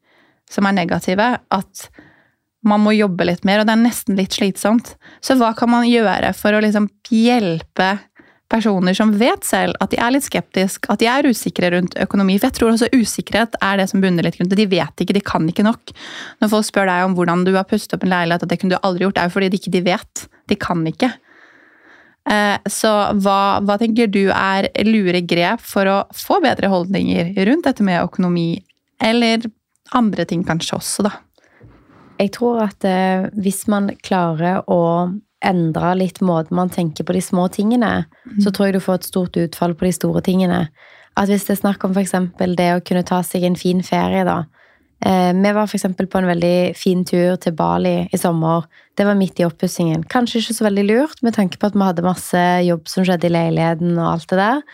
[0.50, 1.88] som er negative, at
[2.64, 4.95] man må jobbe litt mer, og det er nesten litt slitsomt.
[5.21, 7.99] Så hva kan man gjøre for å liksom hjelpe
[8.51, 12.38] personer som vet selv at de er litt skeptiske, at de er usikre rundt økonomi?
[12.38, 14.59] For jeg tror også usikkerhet er det som bunner litt rundt det.
[14.62, 15.95] De vet ikke, de kan ikke nok.
[16.42, 18.75] Når folk spør deg om hvordan du har pustet opp en leilighet, at det kunne
[18.75, 20.27] du aldri gjort, det er jo fordi de ikke vet.
[20.47, 21.12] De kan ikke.
[22.31, 27.69] Eh, Så hva, hva tenker du er lure grep for å få bedre holdninger rundt
[27.69, 28.62] dette med økonomi,
[29.03, 29.47] eller
[29.95, 31.12] andre ting kanskje også, da?
[32.16, 34.83] Jeg tror at eh, hvis man klarer å
[35.44, 38.07] endre litt måten man tenker på de små tingene,
[38.42, 40.66] så tror jeg du får et stort utfall på de store tingene.
[41.16, 44.24] At hvis det er snakk om eksempel det å kunne ta seg en fin ferie,
[44.26, 44.44] da.
[45.05, 48.64] Eh, vi var eksempel på en veldig fin tur til Bali i sommer.
[48.96, 50.07] Det var midt i oppussingen.
[50.09, 53.29] Kanskje ikke så veldig lurt, med tanke på at vi hadde masse jobb som skjedde
[53.29, 54.64] i leiligheten og alt det der.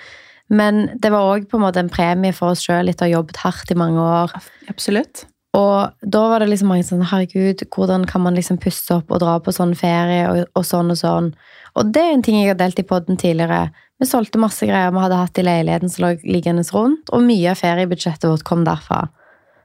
[0.53, 3.37] Men det var òg på en en premie for oss sjøl etter å ha jobbet
[3.43, 4.35] hardt i mange år.
[4.69, 5.27] Absolutt.
[5.53, 9.21] Og da var det liksom mange sånn Herregud, hvordan kan man liksom pusse opp og
[9.21, 11.33] dra på sånn ferie og, og sånn og sånn.
[11.77, 13.67] Og det er en ting jeg har delt i podden tidligere.
[14.01, 17.53] Vi solgte masse greier vi hadde hatt i leiligheten som lå liggende rundt, og mye
[17.53, 19.05] av feriebudsjettet vårt kom derfra.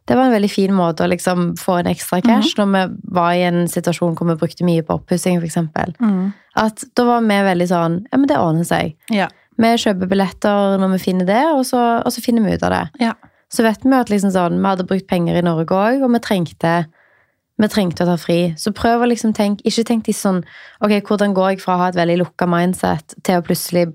[0.07, 2.83] Det var en veldig fin måte å liksom få en ekstra cash når vi
[3.17, 5.57] var i en situasjon hvor vi brukte mye på oppussing, f.eks.
[5.99, 6.29] Mm.
[6.63, 8.95] At da var vi veldig sånn Ja, men det ordner seg.
[9.11, 9.27] Ja.
[9.57, 12.75] Vi kjøper billetter når vi finner det, og så, og så finner vi ut av
[12.75, 12.83] det.
[13.03, 13.17] Ja.
[13.53, 16.19] Så vet vi at liksom sånn, vi hadde brukt penger i Norge òg, og vi
[16.23, 16.73] trengte,
[17.57, 18.39] vi trengte å ta fri.
[18.59, 20.43] Så prøv å liksom tenke Ikke tenk de sånn
[20.83, 23.87] Ok, hvordan går jeg fra å ha et veldig lukka mindset til å plutselig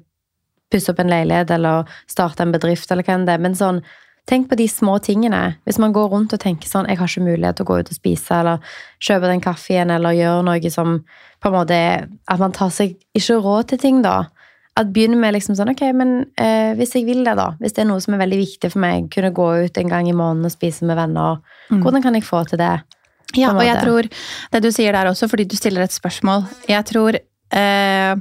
[0.72, 3.42] pusse opp en leilighet eller starte en bedrift, eller hva enn det er.
[3.44, 3.82] Men sånn,
[4.30, 5.58] tenk på de små tingene.
[5.66, 7.92] Hvis man går rundt og tenker sånn Jeg har ikke mulighet til å gå ut
[7.92, 11.00] og spise, eller kjøpe den kaffen, eller gjøre noe som
[11.42, 14.32] på en måte er At man tar seg ikke råd til ting, da.
[14.80, 17.82] At begynner med liksom sånn, ok, men eh, hvis jeg vil det da, hvis det
[17.84, 20.48] er noe som er veldig viktig for meg, kunne gå ut en gang i måneden
[20.48, 21.82] og spise med venner, Mm.
[21.84, 22.82] hvordan kan jeg få til det?
[23.36, 24.08] Ja, og jeg tror
[24.52, 28.14] det du sier der også, fordi du stiller et spørsmål Jeg tror eh,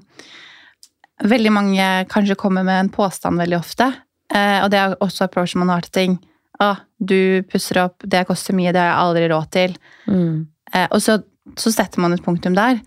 [1.24, 3.90] veldig mange kanskje kommer med en påstand veldig ofte.
[4.34, 6.20] Eh, og det er også approach man har til ting.
[6.62, 9.76] Å, du pusser opp, det koster mye, det har jeg aldri råd til.
[10.08, 10.48] Mm.
[10.74, 11.20] Eh, og så,
[11.58, 12.80] så setter man et punktum der,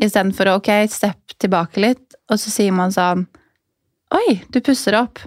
[0.00, 3.26] istedenfor å ok, stepp tilbake litt, og så sier man sånn
[4.10, 5.20] Oi, du pusser opp.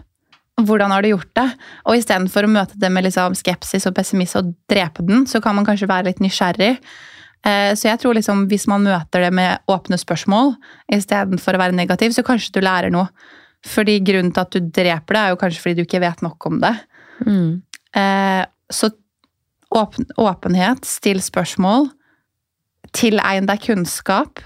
[0.60, 1.46] Hvordan har du gjort det?
[1.88, 5.56] Og istedenfor å møte det med liksom skepsis og pessimisme og drepe den, så kan
[5.56, 6.74] man kanskje være litt nysgjerrig.
[7.48, 10.54] Eh, Så jeg tror liksom hvis man møter det med åpne spørsmål
[10.92, 13.08] istedenfor å være negativ, så kanskje du lærer noe.
[13.64, 16.46] Fordi grunnen til at du dreper det, er jo kanskje fordi du ikke vet nok
[16.52, 16.74] om det.
[17.26, 17.62] Mm.
[17.96, 18.92] Eh, Så
[19.72, 21.90] åpen, åpenhet, still spørsmål,
[22.94, 24.44] tilegn deg kunnskap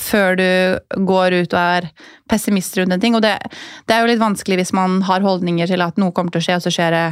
[0.00, 0.48] før du
[1.08, 1.88] går ut og er
[2.28, 3.16] pessimist rundt en ting.
[3.16, 3.36] Og det,
[3.88, 6.46] det er jo litt vanskelig hvis man har holdninger til at noe kommer til å
[6.46, 7.04] skje, og så skjer det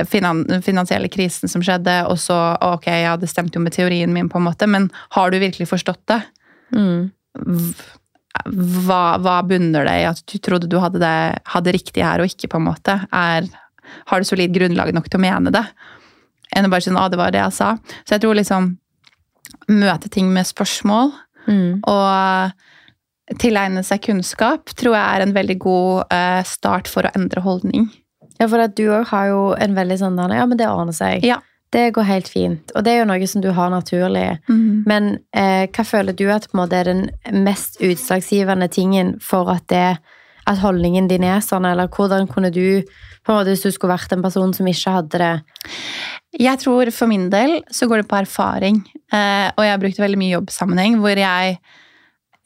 [0.00, 4.12] eh, den finansielle krisen som skjedde, og så ok, ja, det stemte jo med teorien
[4.12, 6.20] min, på en måte, men har du virkelig forstått det?
[6.76, 7.08] Mm.
[8.86, 11.16] Hva, hva bunner det i at du trodde du hadde det
[11.54, 13.00] hadde riktig her, og ikke, på en måte?
[13.16, 13.48] Er,
[14.12, 15.64] har du solid grunnlag nok til å mene det?
[16.54, 17.74] Enn å bare si at det var det jeg sa.
[18.04, 18.74] Så jeg tror liksom
[19.70, 21.10] Møte ting med spørsmål
[21.50, 21.80] Mm.
[21.90, 27.42] og tilegne seg kunnskap tror jeg er en veldig god eh, start for å endre
[27.44, 27.88] holdning.
[28.40, 31.26] Ja, for at du òg har jo en veldig sånn Ja, men det ordner seg.
[31.26, 31.42] Ja.
[31.70, 32.72] Det går helt fint.
[32.74, 34.40] Og det er jo noe som du har naturlig.
[34.90, 40.00] Men eh, hva føler du at måte er den mest utslagsgivende tingen for at, det,
[40.50, 42.82] at holdningen din er sånn, eller hvordan kunne du
[43.20, 45.32] på en måte Hvis du skulle vært en person som ikke hadde det
[46.38, 48.82] Jeg tror for min del så går det på erfaring.
[49.10, 51.56] Eh, og jeg har brukt veldig mye jobbsammenheng hvor jeg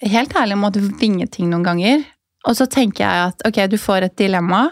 [0.09, 2.05] helt ærlig måtte vinge ting noen ganger.
[2.49, 4.66] Og så tenker jeg at ok, du får et dilemma,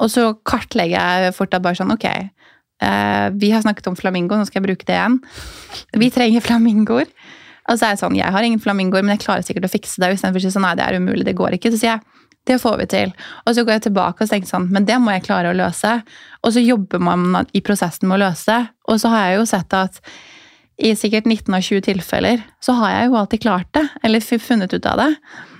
[0.00, 4.38] og så kartlegger jeg fort at bare sånn ok, eh, vi har snakket om flamingo,
[4.38, 5.18] nå skal jeg bruke det igjen.
[6.00, 7.10] Vi trenger flamingoer.
[7.70, 10.00] Og så er jeg sånn, jeg har ingen flamingoer, men jeg klarer sikkert å fikse
[10.02, 10.14] det.
[10.16, 11.70] Istedenfor å si sånn, nei, det er umulig, det går ikke.
[11.74, 12.19] Så sier jeg,
[12.50, 13.14] det får vi til.
[13.46, 16.00] Og så går jeg tilbake og tenker sånn, men det må jeg klare å løse.
[16.42, 18.60] Og så jobber man i prosessen med å løse det.
[18.90, 20.00] Og så har jeg jo sett at
[20.80, 23.84] i sikkert 19 av 20 tilfeller så har jeg jo alltid klart det.
[24.06, 25.10] Eller funnet ut av det.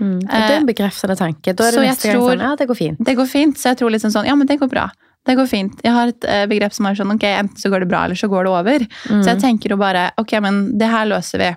[0.01, 0.17] mm.
[0.17, 1.53] Og Det er en bekreftende tanke.
[1.53, 3.05] Da er det så neste gang sånn Ja, det går fint.
[3.07, 4.89] Det går fint, så jeg tror liksom sånn, ja, men det går bra.
[5.29, 5.83] Det går fint.
[5.85, 8.17] Jeg har et eh, begrep som er sånn, ok, enten så går det bra, eller
[8.17, 8.87] så går det over.
[9.11, 9.21] Mm.
[9.21, 11.51] Så jeg tenker jo bare, ok, men det her løser vi.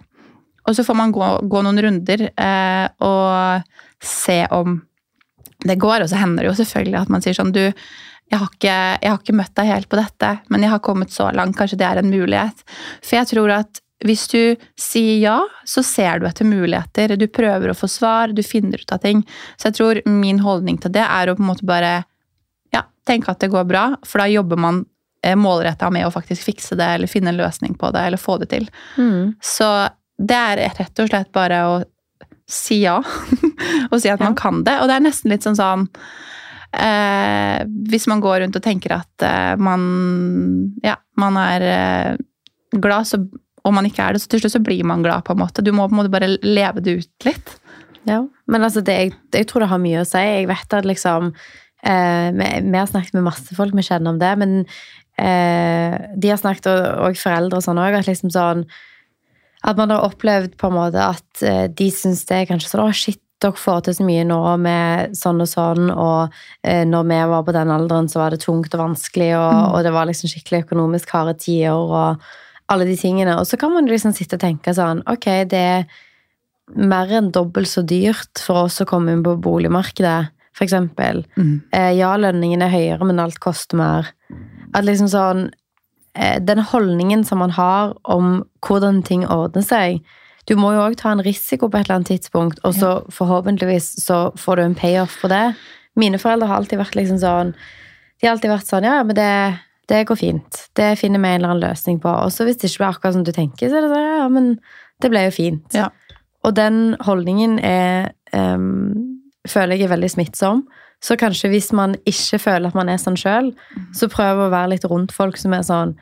[0.68, 4.82] Og så får man gå, gå noen runder eh, og se om
[5.70, 6.04] det går.
[6.04, 7.64] Og så hender det jo selvfølgelig at man sier sånn, du,
[8.32, 11.14] jeg har, ikke, jeg har ikke møtt deg helt på dette, men jeg har kommet
[11.14, 12.64] så langt, kanskje det er en mulighet.
[13.04, 14.40] For jeg tror at hvis du
[14.80, 15.38] sier ja,
[15.70, 17.14] så ser du etter muligheter.
[17.16, 19.22] Du prøver å få svar, du finner ut av ting.
[19.56, 21.94] Så jeg tror min holdning til det er å på en måte bare
[22.76, 24.84] ja, tenke at det går bra, for da jobber man
[25.40, 28.50] målretta med å faktisk fikse det, eller finne en løsning på det, eller få det
[28.52, 28.68] til.
[28.98, 29.36] Mm.
[29.40, 29.70] Så
[30.20, 31.78] det er rett og slett bare å
[32.50, 33.00] si ja,
[33.92, 34.78] og si at man kan det.
[34.82, 35.88] Og det er nesten litt sånn sånn
[36.76, 39.88] eh, Hvis man går rundt og tenker at eh, man
[40.86, 42.22] ja, man er eh,
[42.74, 43.22] glad, så,
[43.64, 45.64] om man ikke er det, så til slutt så blir man glad, på en måte.
[45.64, 47.58] Du må på en måte bare leve det ut litt.
[48.10, 50.20] Ja, men altså det, jeg, jeg tror det har mye å si.
[50.20, 54.20] Jeg vet at liksom eh, vi, vi har snakket med masse folk vi kjenner om
[54.20, 54.58] det, men
[55.22, 58.66] eh, de har snakket, og, og foreldre og sånn òg, at liksom sånn
[59.64, 62.84] At man har opplevd på en måte at eh, de syns det er kanskje sånn
[62.84, 66.32] Å, shit, dere får til så mye nå med sånn og sånn, og
[66.64, 69.74] eh, når vi var på den alderen, så var det tungt og vanskelig, og, Mm.
[69.74, 72.22] og det var liksom skikkelig økonomisk harde tider, og
[72.72, 73.36] alle de tingene.
[73.40, 75.84] Og så kan man liksom sitte og tenke sånn Ok, det er
[76.80, 81.26] mer enn dobbelt så dyrt for oss å komme inn på boligmarkedet, for eksempel.
[81.74, 84.08] Eh, ja, lønningen er høyere, men alt koster mer.
[84.74, 85.50] At liksom sånn
[86.14, 90.04] Den holdningen som man har om hvordan ting ordner seg
[90.46, 93.88] Du må jo òg ta en risiko på et eller annet tidspunkt, og så forhåpentligvis
[94.04, 95.56] så får du en payoff på det.
[95.96, 99.32] Mine foreldre har alltid vært liksom sånn De har alltid vært sånn Ja, men det,
[99.90, 100.66] det går fint.
[100.78, 102.12] Det finner vi en eller annen løsning på.
[102.12, 104.28] Og så hvis det ikke blir akkurat som du tenker, så er det sånn Ja,
[104.32, 104.54] men
[105.04, 105.76] det ble jo fint.
[105.76, 105.90] Ja.
[106.44, 109.13] Og den holdningen er ehm,
[109.50, 110.64] føler jeg er veldig smittsom.
[111.04, 113.52] Så kanskje hvis man ikke føler at man er sånn sjøl,
[113.96, 115.98] så prøv å være litt rundt folk som er sånn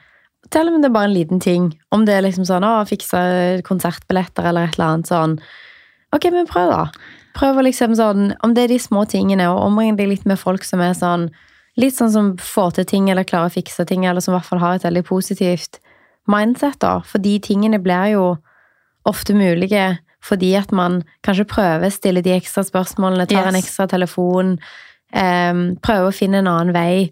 [0.52, 1.68] Selv om det er bare en liten ting.
[1.94, 5.36] Om det er liksom sånn å fikse konsertbilletter eller et eller annet sånn.
[6.18, 7.12] Ok, men prøv, da.
[7.38, 10.42] Prøv å liksom sånn Om det er de små tingene, og omring deg litt med
[10.42, 11.30] folk som er sånn
[11.80, 14.50] Litt sånn som får til ting, eller klarer å fikse ting, eller som i hvert
[14.50, 15.80] fall har et veldig positivt
[16.28, 16.98] mindset, da.
[17.08, 18.26] For de tingene blir jo
[19.08, 19.86] ofte mulige
[20.26, 24.56] fordi at man kanskje prøver å stille de ekstra spørsmålene, tar en ekstra telefon,
[25.16, 27.12] um, prøver å finne en annen vei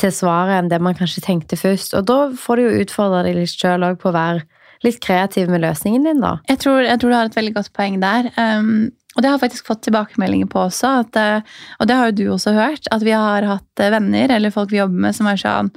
[0.00, 1.96] til svaret enn det man kanskje tenkte først.
[1.98, 4.46] Og da får du jo utfordre deg litt sjøl òg på å være
[4.84, 6.38] litt kreativ med løsningen din, da.
[6.48, 8.30] Jeg tror, jeg tror du har et veldig godt poeng der.
[8.40, 10.92] Um, og det har jeg faktisk fått tilbakemeldinger på også.
[11.02, 12.86] At, eh, og det har jo du også hørt.
[12.94, 15.72] At vi har hatt eh, venner eller folk vi jobber med som er sånn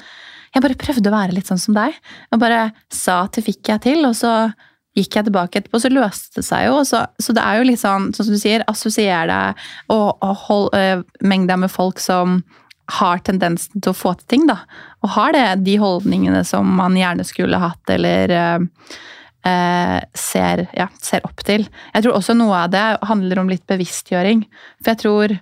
[0.54, 1.98] Jeg bare prøvde å være litt sånn som deg.
[2.30, 4.06] Og bare sa at det fikk jeg til.
[4.06, 4.54] Og så
[4.98, 6.82] gikk jeg tilbake etterpå, så løste det seg jo.
[6.88, 10.36] Så, så, det er jo litt sånn, sånn som du sier, assosier deg og, og
[10.48, 12.42] hold, uh, meng med folk som
[12.94, 14.60] har tendensen til å få til ting, da.
[15.02, 18.68] Og har det de holdningene som man gjerne skulle hatt, eller uh,
[19.48, 21.66] uh, ser, ja, ser, opp til.
[21.96, 24.46] Jeg tror også noe av det handler om litt bevisstgjøring.
[24.84, 25.40] For jeg tror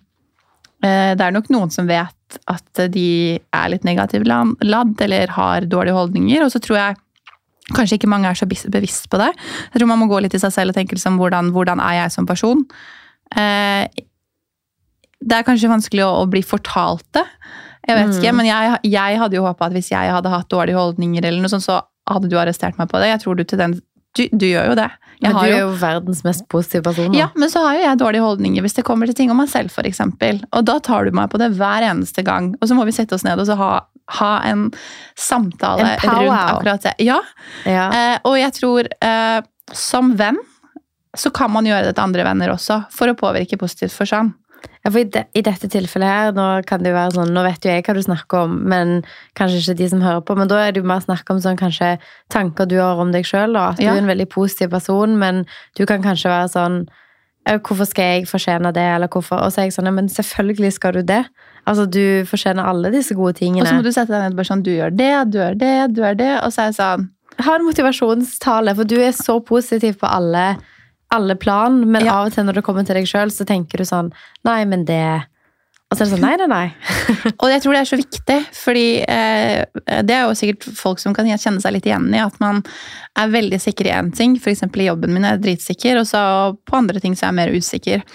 [0.82, 5.94] det er nok noen som vet at de er litt negativt ladd, eller har dårlige
[5.94, 6.96] holdninger, og så tror jeg
[7.70, 9.30] Kanskje ikke mange er så bevisst på det.
[9.72, 12.02] Jeg tror man må gå litt i seg selv og tenke liksom, hvordan, hvordan er
[12.02, 12.64] jeg som person.
[13.38, 13.86] Eh,
[15.22, 17.26] det er kanskje vanskelig å, å, bli fortalt det.
[17.88, 18.38] Jeg vet ikke, mm.
[18.38, 21.54] men jeg, jeg, hadde jo håpa at hvis jeg hadde hatt dårlige holdninger, eller noe
[21.54, 23.12] sånt, så hadde du arrestert meg på det.
[23.14, 23.78] Jeg tror du til den
[24.18, 24.90] du, du, gjør jo det.
[25.22, 27.14] Jeg men du er jo, jo verdens mest positive person.
[27.14, 27.20] Da.
[27.22, 29.48] Ja, men så har jo jeg dårlige holdninger hvis det kommer til ting om meg
[29.48, 30.02] selv, f.eks.
[30.04, 32.52] Og da tar du meg på det hver eneste gang.
[32.60, 33.72] Og så må vi sette oss ned og så ha
[34.20, 34.70] ha en
[35.16, 36.96] samtale en rundt akkurat det.
[37.06, 37.22] Ja.
[37.66, 37.88] ja.
[37.96, 39.40] Eh, og jeg tror eh,
[39.72, 40.40] som venn
[41.18, 44.32] så kan man gjøre det til andre venner også, for å påvirke positivt for sånn.
[44.82, 47.44] Ja, for i, de, i, dette tilfellet her, nå kan det jo være sånn, nå
[47.46, 48.94] vet jo jeg hva du snakker om, men
[49.38, 50.38] kanskje ikke de som hører på.
[50.38, 51.96] Men da er det jo mer snakk om sånn kanskje
[52.34, 53.92] tanker du har om deg sjøl, at ja.
[53.92, 55.44] du er en veldig positiv person, men
[55.78, 56.82] du kan kanskje være sånn
[57.42, 60.94] Hvorfor skal jeg fortjene det, eller hvorfor Og så er jeg sånn, men selvfølgelig skal
[60.94, 61.24] du det.
[61.66, 63.66] Altså, Du fortjener alle disse gode tingene.
[63.66, 65.58] Og så må du sette deg ned og bare sånn Du gjør det, du gjør
[65.58, 66.34] det, du gjør det.
[66.46, 67.10] Og så er jeg sånn
[67.42, 70.46] Ha en motivasjonstale, for du er så positiv på alle,
[71.10, 71.82] alle plan.
[71.88, 72.20] Men ja.
[72.20, 74.14] av og til når det kommer til deg sjøl, så tenker du sånn
[74.46, 75.02] Nei, men det
[75.92, 76.68] og så er det sånn nei, nei, nei.
[77.44, 81.16] og jeg tror det er så viktig, fordi eh, det er jo sikkert folk som
[81.18, 82.62] kan kjenne seg litt igjen i at man
[83.20, 84.38] er veldig sikker i én ting.
[84.40, 84.64] F.eks.
[84.72, 86.24] i jobben min er jeg dritsikker, og så
[86.64, 88.08] på andre ting så er jeg mer usikker.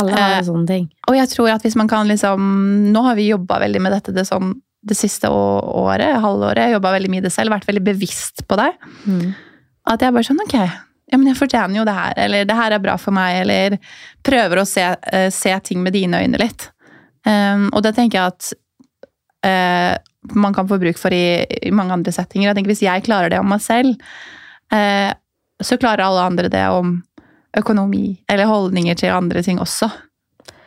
[0.00, 0.88] Alle har eh, sånne ting.
[1.12, 2.50] Og jeg tror at hvis man kan liksom
[2.94, 4.54] Nå har vi jobba veldig med dette det, sånn,
[4.86, 6.72] det siste året, halvåret.
[6.72, 8.70] Jobba veldig mye det selv, vært veldig bevisst på det.
[9.04, 9.34] Mm.
[9.92, 10.56] At jeg bare sånn Ok,
[11.10, 13.76] ja, men jeg fortjener jo det her, eller det her er bra for meg, eller
[14.26, 16.70] prøver å se, uh, se ting med dine øyne litt.
[17.26, 18.52] Um, og det tenker jeg at
[19.46, 19.96] uh,
[20.36, 22.48] man kan få bruk for i, i, mange andre settinger.
[22.48, 23.96] Jeg tenker Hvis jeg klarer det om meg selv,
[24.72, 25.10] uh,
[25.60, 26.98] så klarer alle andre det om
[27.58, 29.90] økonomi eller holdninger til andre ting også,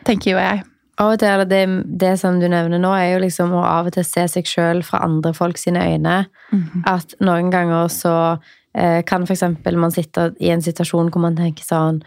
[0.06, 0.62] tenker jo jeg.
[1.00, 1.62] Av og til, det,
[1.98, 4.84] det som du nevner nå, er jo liksom å av og til se seg sjøl
[4.86, 6.26] fra andre folk sine øyne.
[6.52, 6.82] Mm -hmm.
[6.86, 8.38] At noen ganger så
[8.74, 9.42] eh, kan f.eks.
[9.74, 12.02] man sitte i en situasjon hvor man tenker sånn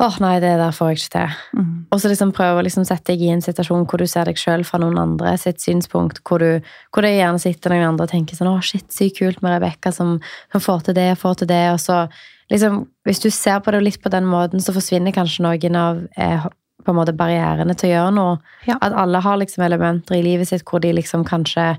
[0.00, 1.38] åh, nei, det der får jeg ikke til.
[1.60, 1.72] Mm.
[1.92, 4.40] Og så liksom prøve å liksom sette deg i en situasjon hvor du ser deg
[4.40, 8.14] sjøl fra noen andre sitt synspunkt, hvor, du, hvor det gjerne sitter noen andre og
[8.14, 10.16] tenker sånn åh, shit, sykt kult med Rebekka som,
[10.52, 12.04] som får til det, får til det, og så
[12.50, 16.02] liksom, Hvis du ser på det litt på den måten, så forsvinner kanskje noen av
[16.16, 16.48] eh,
[16.84, 18.36] på en måte barrierene til å gjøre noe.
[18.68, 18.78] Ja.
[18.80, 21.74] At alle har liksom elementer i livet sitt hvor de liksom kanskje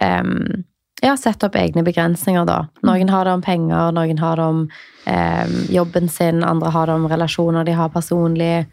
[0.00, 0.64] um,
[1.02, 2.64] ja, sette opp egne begrensninger, da.
[2.86, 4.62] Noen har det om penger, noen har det om
[5.06, 8.66] eh, jobben sin, andre har det om relasjoner de har personlig.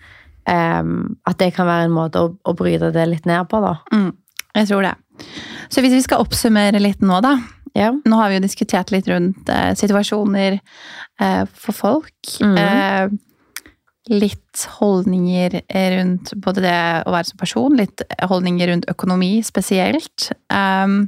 [0.49, 0.83] Eh,
[1.29, 3.75] at det kan være en måte å, å bryte det litt ned på, da.
[3.93, 4.09] Mm,
[4.61, 4.95] jeg tror det.
[5.69, 7.37] Så hvis vi skal oppsummere litt nå, da.
[7.75, 7.91] Ja.
[7.91, 12.35] Nå har vi jo diskutert litt rundt eh, situasjoner eh, for folk.
[12.39, 12.57] Mm.
[12.61, 13.15] Eh,
[14.15, 15.57] litt holdninger
[15.95, 16.77] rundt både det
[17.09, 20.29] å være som person, litt holdninger rundt økonomi spesielt.
[20.53, 21.07] Um,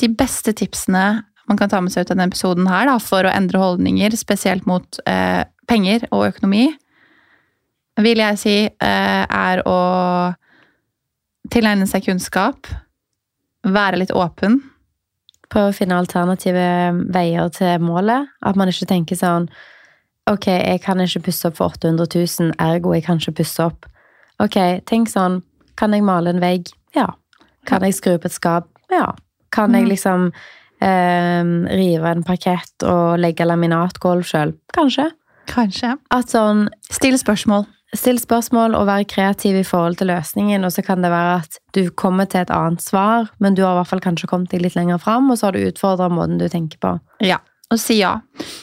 [0.00, 1.06] de beste tipsene
[1.46, 4.16] man kan ta med seg ut av denne episoden her, da, for å endre holdninger,
[4.18, 6.64] spesielt mot eh, penger og økonomi,
[8.02, 9.76] vil jeg si eh, er å
[11.54, 12.66] tilegne seg kunnskap,
[13.62, 14.58] være litt åpen,
[15.52, 16.66] Prøve å finne alternative
[17.14, 18.30] veier til målet.
[18.42, 19.48] At man ikke tenker sånn
[20.26, 23.86] Ok, jeg kan ikke pusse opp for 800 000, ergo jeg kan ikke pusse opp.
[24.42, 24.58] Ok,
[24.90, 25.38] tenk sånn
[25.78, 26.72] Kan jeg male en vegg?
[26.96, 27.12] Ja.
[27.68, 28.66] Kan jeg skru opp et skap?
[28.90, 29.12] Ja.
[29.56, 29.92] Kan jeg mm.
[29.92, 30.26] liksom
[30.84, 34.52] eh, rive en parkett og legge laminatgulv sjøl?
[34.76, 35.08] Kanskje.
[35.50, 35.94] Kanskje.
[36.14, 37.66] At sånn Still spørsmål.
[37.96, 40.66] Still spørsmål og vær kreativ i forhold til løsningen.
[40.66, 43.76] Og så kan det være at du kommer til et annet svar, men du har
[43.76, 46.40] i hvert fall kanskje kommet deg litt lenger fram, og så har du utfordra måten
[46.42, 46.96] du tenker på.
[47.24, 47.38] Ja,
[47.72, 48.18] og si ja.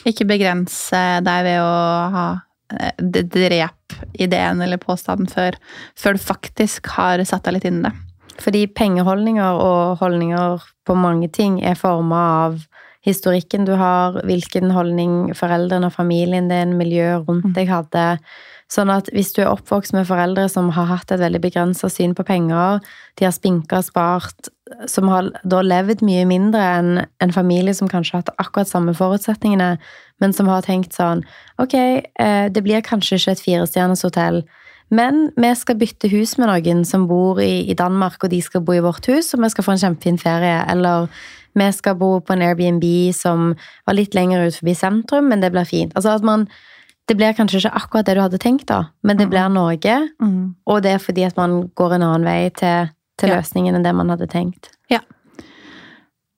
[0.07, 1.73] Ikke begrense deg ved å
[2.13, 2.27] ha
[2.75, 5.57] eh, drep ideen eller påstanden før,
[5.99, 7.93] før du faktisk har satt deg litt inn i det.
[8.41, 12.63] Fordi pengeholdninger og holdninger på mange ting er forma av
[13.03, 17.53] historikken du har, hvilken holdning foreldrene og familien din, miljøet rundt mm.
[17.57, 18.07] deg hadde.
[18.71, 22.15] Sånn at hvis du er oppvokst med foreldre som har hatt et veldig begrensa syn
[22.17, 22.79] på penger,
[23.19, 24.49] de har spinka og spart
[24.89, 28.95] som har da levd mye mindre enn en familie som kanskje har hatt akkurat samme
[28.97, 29.75] forutsetningene,
[30.23, 31.25] men som har tenkt sånn
[31.61, 34.41] Ok, eh, det blir kanskje ikke et firestjerners hotell,
[34.89, 38.61] men vi skal bytte hus med noen som bor i, i Danmark, og de skal
[38.61, 40.59] bo i vårt hus, og vi skal få en kjempefin ferie.
[40.69, 41.07] Eller
[41.55, 43.55] vi skal bo på en Airbnb som
[43.86, 45.93] var litt lenger ut forbi sentrum, men det blir fint.
[45.95, 46.47] Altså at man
[47.03, 50.07] Det blir kanskje ikke akkurat det du hadde tenkt, da, men det blir Norge.
[50.23, 50.55] Mm.
[50.65, 52.88] Og det er fordi at man går en annen vei til,
[53.19, 53.41] til Ja.
[53.41, 54.69] løsningen enn det man hadde tenkt.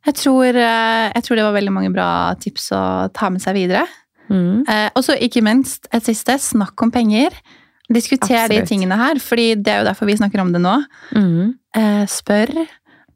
[0.05, 2.81] Jeg, tror, eh, jeg tror det var veldig mange bra tips å
[3.13, 3.85] ta med seg videre.
[4.29, 4.65] Mm.
[4.69, 7.33] Eh, og så ikke minst et siste, snakk om penger.
[7.93, 10.75] Diskuter de tingene her, fordi det er jo derfor vi snakker om det nå.
[11.13, 11.53] Mm.
[11.77, 12.55] Eh, spør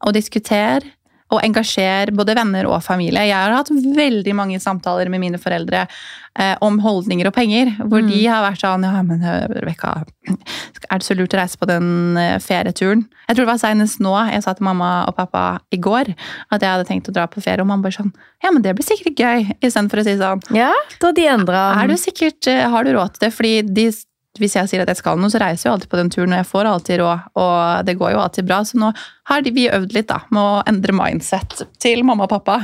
[0.06, 0.86] og diskuter
[1.30, 3.22] og engasjer både venner og familie.
[3.28, 8.02] Jeg har hatt veldig mange samtaler med mine foreldre eh, om holdninger og penger, hvor
[8.02, 8.08] Mm.
[8.10, 9.92] de har vært sånn Ja, men eh, Rebekka,
[10.90, 13.04] er det så lurt å reise på den eh, ferieturen?
[13.28, 16.10] Jeg tror det var senest nå jeg sa til mamma og pappa i går
[16.50, 18.12] at jeg hadde tenkt å dra på ferie, og mamma bare sånn
[18.42, 21.94] Ja, men det blir sikkert gøy, istedenfor å si sånn Ja, da de endra er
[21.94, 23.34] eh, Har du råd til det?
[23.38, 23.92] Fordi de,
[24.40, 26.32] hvis jeg sier at jeg skal noe, så reiser jeg jo alltid på den turen,
[26.34, 28.60] og jeg får alltid råd, og det går jo alltid bra.
[28.64, 28.90] Så nå
[29.30, 32.58] har vi øvd litt da, med å endre mindset til mamma og pappa.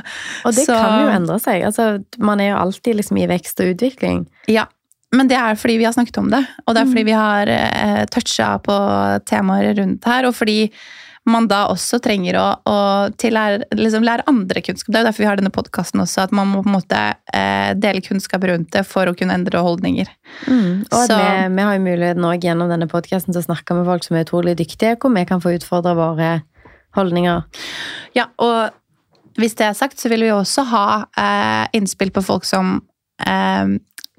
[0.44, 1.62] Og det Så- kan jo endre seg.
[1.68, 4.26] Altså, man er jo alltid liksom i vekst og utvikling.
[4.48, 4.66] Ja,
[5.12, 7.06] men det er fordi vi har snakket om det, og det er fordi Mm.
[7.06, 8.76] vi har eh, toucha på
[9.24, 10.70] temaer rundt her, og fordi
[11.26, 12.76] man da også trenger å, å
[13.18, 14.92] tillære, liksom lære andre kunnskap.
[14.92, 17.00] Det er jo derfor vi har denne podkasten også, at man må på en måte
[17.34, 20.10] eh, dele kunnskap rundt det for å kunne endre holdninger.
[20.46, 23.88] Og Så- vi, vi har jo muligheten også gjennom denne podkasten til å snakke med
[23.90, 26.30] folk som er utrolig dyktige, hvor vi kan få utfordre våre
[26.96, 27.42] holdninger.
[28.16, 28.70] Ja, og
[29.36, 30.86] hvis det er sagt, så vil vi også ha
[31.18, 32.78] eh, innspill på folk som
[33.26, 33.74] eh,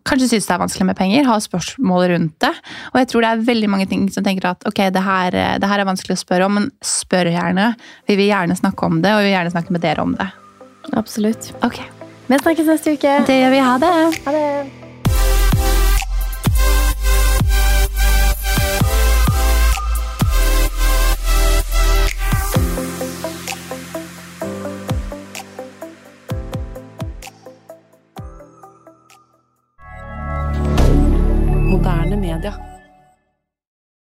[0.08, 2.53] kanskje syns det er vanskelig med penger, har spørsmål rundt det.
[2.93, 5.58] Og jeg tror det er veldig mange ting som tenker at ok, det her, eh,
[5.62, 7.70] det her er vanskelig å spørre om, men spør gjerne.
[8.08, 10.32] Vi vil gjerne snakke om det, og vi vil gjerne snakke med dere om det.
[10.95, 11.51] Absolutt.
[11.68, 11.82] Ok,
[12.28, 13.26] Vi snakkes neste uke.
[13.28, 13.64] det gjør vi.
[13.64, 13.95] Ha det!
[14.26, 14.87] Ha det.
[32.28, 32.77] Media.